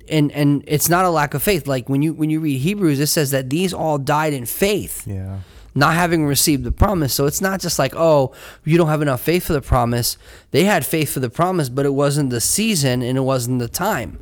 and 0.08 0.32
and 0.32 0.64
it's 0.68 0.88
not 0.90 1.04
a 1.06 1.10
lack 1.10 1.34
of 1.34 1.44
faith. 1.44 1.68
Like 1.68 1.90
when 1.90 2.02
you 2.02 2.14
when 2.14 2.30
you 2.30 2.40
read 2.40 2.60
Hebrews, 2.60 3.00
it 3.00 3.08
says 3.08 3.32
that 3.32 3.50
these 3.50 3.74
all 3.74 3.98
died 3.98 4.34
in 4.34 4.46
faith, 4.46 5.06
Yeah. 5.08 5.40
not 5.74 5.96
having 5.96 6.26
received 6.26 6.64
the 6.64 6.72
promise. 6.72 7.14
So 7.14 7.26
it's 7.26 7.42
not 7.42 7.60
just 7.60 7.78
like, 7.80 7.94
oh, 7.96 8.32
you 8.64 8.78
don't 8.78 8.88
have 8.88 9.02
enough 9.02 9.20
faith 9.22 9.46
for 9.46 9.54
the 9.54 9.62
promise. 9.62 10.18
They 10.52 10.64
had 10.64 10.86
faith 10.86 11.12
for 11.14 11.20
the 11.20 11.30
promise, 11.30 11.68
but 11.70 11.86
it 11.86 11.94
wasn't 11.94 12.30
the 12.30 12.40
season 12.42 13.02
and 13.02 13.18
it 13.18 13.22
wasn't 13.22 13.60
the 13.60 13.68
time. 13.68 14.20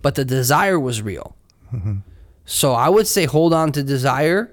But 0.00 0.14
the 0.14 0.24
desire 0.24 0.78
was 0.80 1.02
real. 1.02 1.36
So 2.46 2.72
I 2.72 2.88
would 2.88 3.06
say 3.06 3.24
hold 3.24 3.52
on 3.52 3.72
to 3.72 3.82
desire 3.82 4.50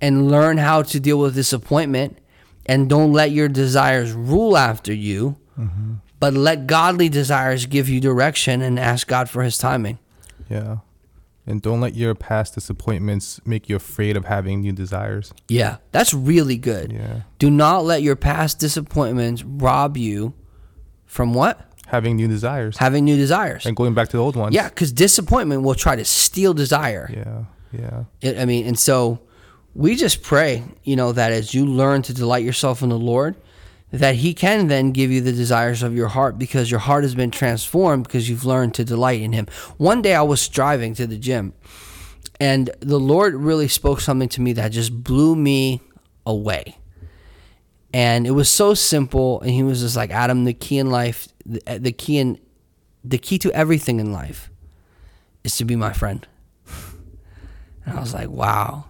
and 0.00 0.30
learn 0.30 0.58
how 0.58 0.82
to 0.82 1.00
deal 1.00 1.18
with 1.18 1.34
disappointment 1.34 2.18
and 2.66 2.88
don't 2.88 3.12
let 3.12 3.30
your 3.30 3.48
desires 3.48 4.12
rule 4.12 4.56
after 4.56 4.92
you, 4.92 5.36
mm-hmm. 5.58 5.94
but 6.20 6.34
let 6.34 6.66
godly 6.66 7.08
desires 7.08 7.66
give 7.66 7.88
you 7.88 8.00
direction 8.00 8.62
and 8.62 8.78
ask 8.78 9.06
God 9.06 9.28
for 9.28 9.42
his 9.42 9.58
timing. 9.58 9.98
Yeah. 10.48 10.78
And 11.44 11.60
don't 11.60 11.80
let 11.80 11.96
your 11.96 12.14
past 12.14 12.54
disappointments 12.54 13.40
make 13.44 13.68
you 13.68 13.74
afraid 13.74 14.16
of 14.16 14.26
having 14.26 14.60
new 14.60 14.72
desires. 14.72 15.32
Yeah, 15.48 15.78
that's 15.90 16.14
really 16.14 16.56
good. 16.56 16.92
Yeah. 16.92 17.22
Do 17.40 17.50
not 17.50 17.84
let 17.84 18.02
your 18.02 18.14
past 18.14 18.60
disappointments 18.60 19.42
rob 19.42 19.96
you 19.96 20.34
from 21.04 21.34
what? 21.34 21.68
Having 21.88 22.16
new 22.16 22.28
desires. 22.28 22.76
Having 22.76 23.04
new 23.04 23.16
desires. 23.16 23.66
and 23.66 23.76
going 23.76 23.92
back 23.92 24.08
to 24.10 24.16
the 24.16 24.22
old 24.22 24.36
ones. 24.36 24.54
Yeah, 24.54 24.68
because 24.68 24.92
disappointment 24.92 25.62
will 25.62 25.74
try 25.74 25.96
to 25.96 26.04
steal 26.04 26.54
desire. 26.54 27.10
Yeah. 27.12 27.44
Yeah. 27.72 28.04
It, 28.20 28.38
I 28.38 28.44
mean, 28.44 28.66
and 28.66 28.78
so 28.78 29.20
we 29.74 29.96
just 29.96 30.22
pray, 30.22 30.64
you 30.84 30.96
know, 30.96 31.12
that 31.12 31.32
as 31.32 31.54
you 31.54 31.64
learn 31.64 32.02
to 32.02 32.14
delight 32.14 32.44
yourself 32.44 32.82
in 32.82 32.90
the 32.90 32.98
Lord, 32.98 33.36
that 33.90 34.16
He 34.16 34.34
can 34.34 34.68
then 34.68 34.92
give 34.92 35.10
you 35.10 35.20
the 35.20 35.32
desires 35.32 35.82
of 35.82 35.94
your 35.94 36.08
heart 36.08 36.38
because 36.38 36.70
your 36.70 36.80
heart 36.80 37.04
has 37.04 37.14
been 37.14 37.30
transformed 37.30 38.04
because 38.04 38.28
you've 38.28 38.44
learned 38.44 38.74
to 38.74 38.84
delight 38.84 39.20
in 39.20 39.32
Him. 39.32 39.46
One 39.76 40.02
day 40.02 40.14
I 40.14 40.22
was 40.22 40.48
driving 40.48 40.94
to 40.94 41.06
the 41.06 41.16
gym, 41.16 41.54
and 42.40 42.70
the 42.80 42.98
Lord 42.98 43.34
really 43.34 43.68
spoke 43.68 44.00
something 44.00 44.28
to 44.30 44.40
me 44.40 44.52
that 44.54 44.72
just 44.72 45.04
blew 45.04 45.36
me 45.36 45.80
away. 46.26 46.78
And 47.94 48.26
it 48.26 48.30
was 48.30 48.48
so 48.48 48.74
simple, 48.74 49.40
and 49.42 49.50
He 49.50 49.62
was 49.62 49.80
just 49.80 49.96
like, 49.96 50.10
Adam, 50.10 50.44
the 50.44 50.54
key 50.54 50.78
in 50.78 50.90
life, 50.90 51.28
the, 51.44 51.60
the 51.78 51.92
key 51.92 52.18
in, 52.18 52.38
the 53.04 53.18
key 53.18 53.38
to 53.38 53.52
everything 53.52 54.00
in 54.00 54.12
life, 54.12 54.50
is 55.44 55.56
to 55.56 55.64
be 55.64 55.76
my 55.76 55.92
friend. 55.92 56.26
And 57.84 57.98
I 57.98 58.00
was 58.00 58.14
like, 58.14 58.28
wow. 58.28 58.84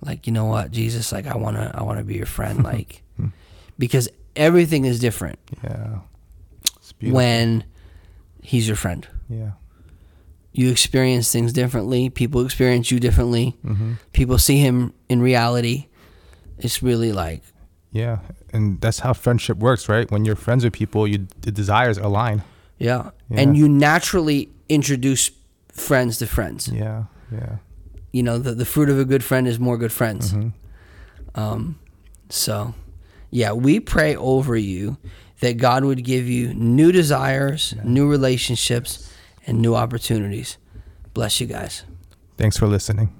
Like, 0.00 0.26
you 0.26 0.32
know 0.32 0.44
what, 0.46 0.70
Jesus, 0.70 1.12
like 1.12 1.26
I 1.26 1.36
wanna 1.36 1.70
I 1.74 1.82
wanna 1.82 2.04
be 2.04 2.14
your 2.14 2.26
friend. 2.26 2.62
Like 2.72 3.02
because 3.78 4.08
everything 4.36 4.84
is 4.84 4.98
different 5.00 5.38
Yeah. 5.62 5.98
It's 6.76 6.92
beautiful. 6.92 7.16
when 7.16 7.64
he's 8.42 8.66
your 8.66 8.76
friend. 8.76 9.06
yeah. 9.28 9.52
You 10.52 10.70
experience 10.70 11.30
things 11.30 11.52
differently. 11.52 12.10
People 12.10 12.44
experience 12.44 12.90
you 12.90 12.98
differently. 12.98 13.56
Mm-hmm. 13.64 13.92
People 14.12 14.38
see 14.38 14.58
him 14.58 14.92
in 15.08 15.20
reality. 15.22 15.86
It's 16.58 16.82
really 16.82 17.12
like 17.12 17.42
Yeah. 17.92 18.18
And 18.52 18.80
that's 18.80 19.00
how 19.00 19.12
friendship 19.12 19.58
works, 19.58 19.88
right? 19.88 20.10
When 20.10 20.24
you're 20.24 20.36
friends 20.36 20.64
with 20.64 20.72
people, 20.72 21.06
you 21.06 21.26
the 21.42 21.52
desires 21.52 21.98
align. 21.98 22.42
yeah. 22.78 23.10
Yeah. 23.30 23.40
And 23.40 23.56
you 23.56 23.68
naturally 23.68 24.48
introduce 24.68 25.30
friends 25.72 26.18
to 26.18 26.26
friends. 26.26 26.68
Yeah. 26.68 27.04
Yeah. 27.30 27.56
You 28.12 28.22
know, 28.22 28.38
the, 28.38 28.54
the 28.54 28.64
fruit 28.64 28.88
of 28.88 28.98
a 28.98 29.04
good 29.04 29.22
friend 29.22 29.46
is 29.46 29.58
more 29.58 29.76
good 29.76 29.92
friends. 29.92 30.32
Mhm. 30.32 30.52
Um, 31.34 31.78
so, 32.30 32.74
yeah, 33.30 33.52
we 33.52 33.80
pray 33.80 34.16
over 34.16 34.56
you 34.56 34.96
that 35.40 35.56
God 35.58 35.84
would 35.84 36.04
give 36.04 36.26
you 36.28 36.52
new 36.54 36.90
desires, 36.90 37.74
new 37.84 38.08
relationships, 38.08 39.12
and 39.46 39.60
new 39.60 39.74
opportunities. 39.74 40.56
Bless 41.14 41.40
you 41.40 41.46
guys. 41.46 41.84
Thanks 42.36 42.56
for 42.56 42.66
listening. 42.66 43.10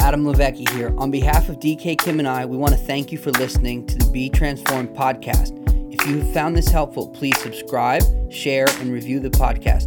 Adam 0.00 0.24
LiVecchi 0.24 0.68
here. 0.70 0.94
On 0.96 1.10
behalf 1.10 1.48
of 1.50 1.56
DK 1.56 1.98
Kim 1.98 2.18
and 2.18 2.26
I, 2.26 2.46
we 2.46 2.56
want 2.56 2.72
to 2.72 2.78
thank 2.78 3.12
you 3.12 3.18
for 3.18 3.30
listening 3.32 3.86
to 3.88 3.98
the 3.98 4.10
Be 4.10 4.30
Transformed 4.30 4.90
podcast. 4.96 5.52
If 5.92 6.06
you 6.08 6.20
have 6.20 6.32
found 6.32 6.56
this 6.56 6.68
helpful, 6.68 7.08
please 7.08 7.38
subscribe, 7.42 8.02
share, 8.32 8.66
and 8.80 8.90
review 8.90 9.20
the 9.20 9.28
podcast. 9.30 9.86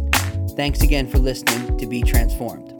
Thanks 0.54 0.82
again 0.82 1.06
for 1.06 1.18
listening 1.18 1.78
to 1.78 1.86
Be 1.86 2.02
Transformed. 2.02 2.71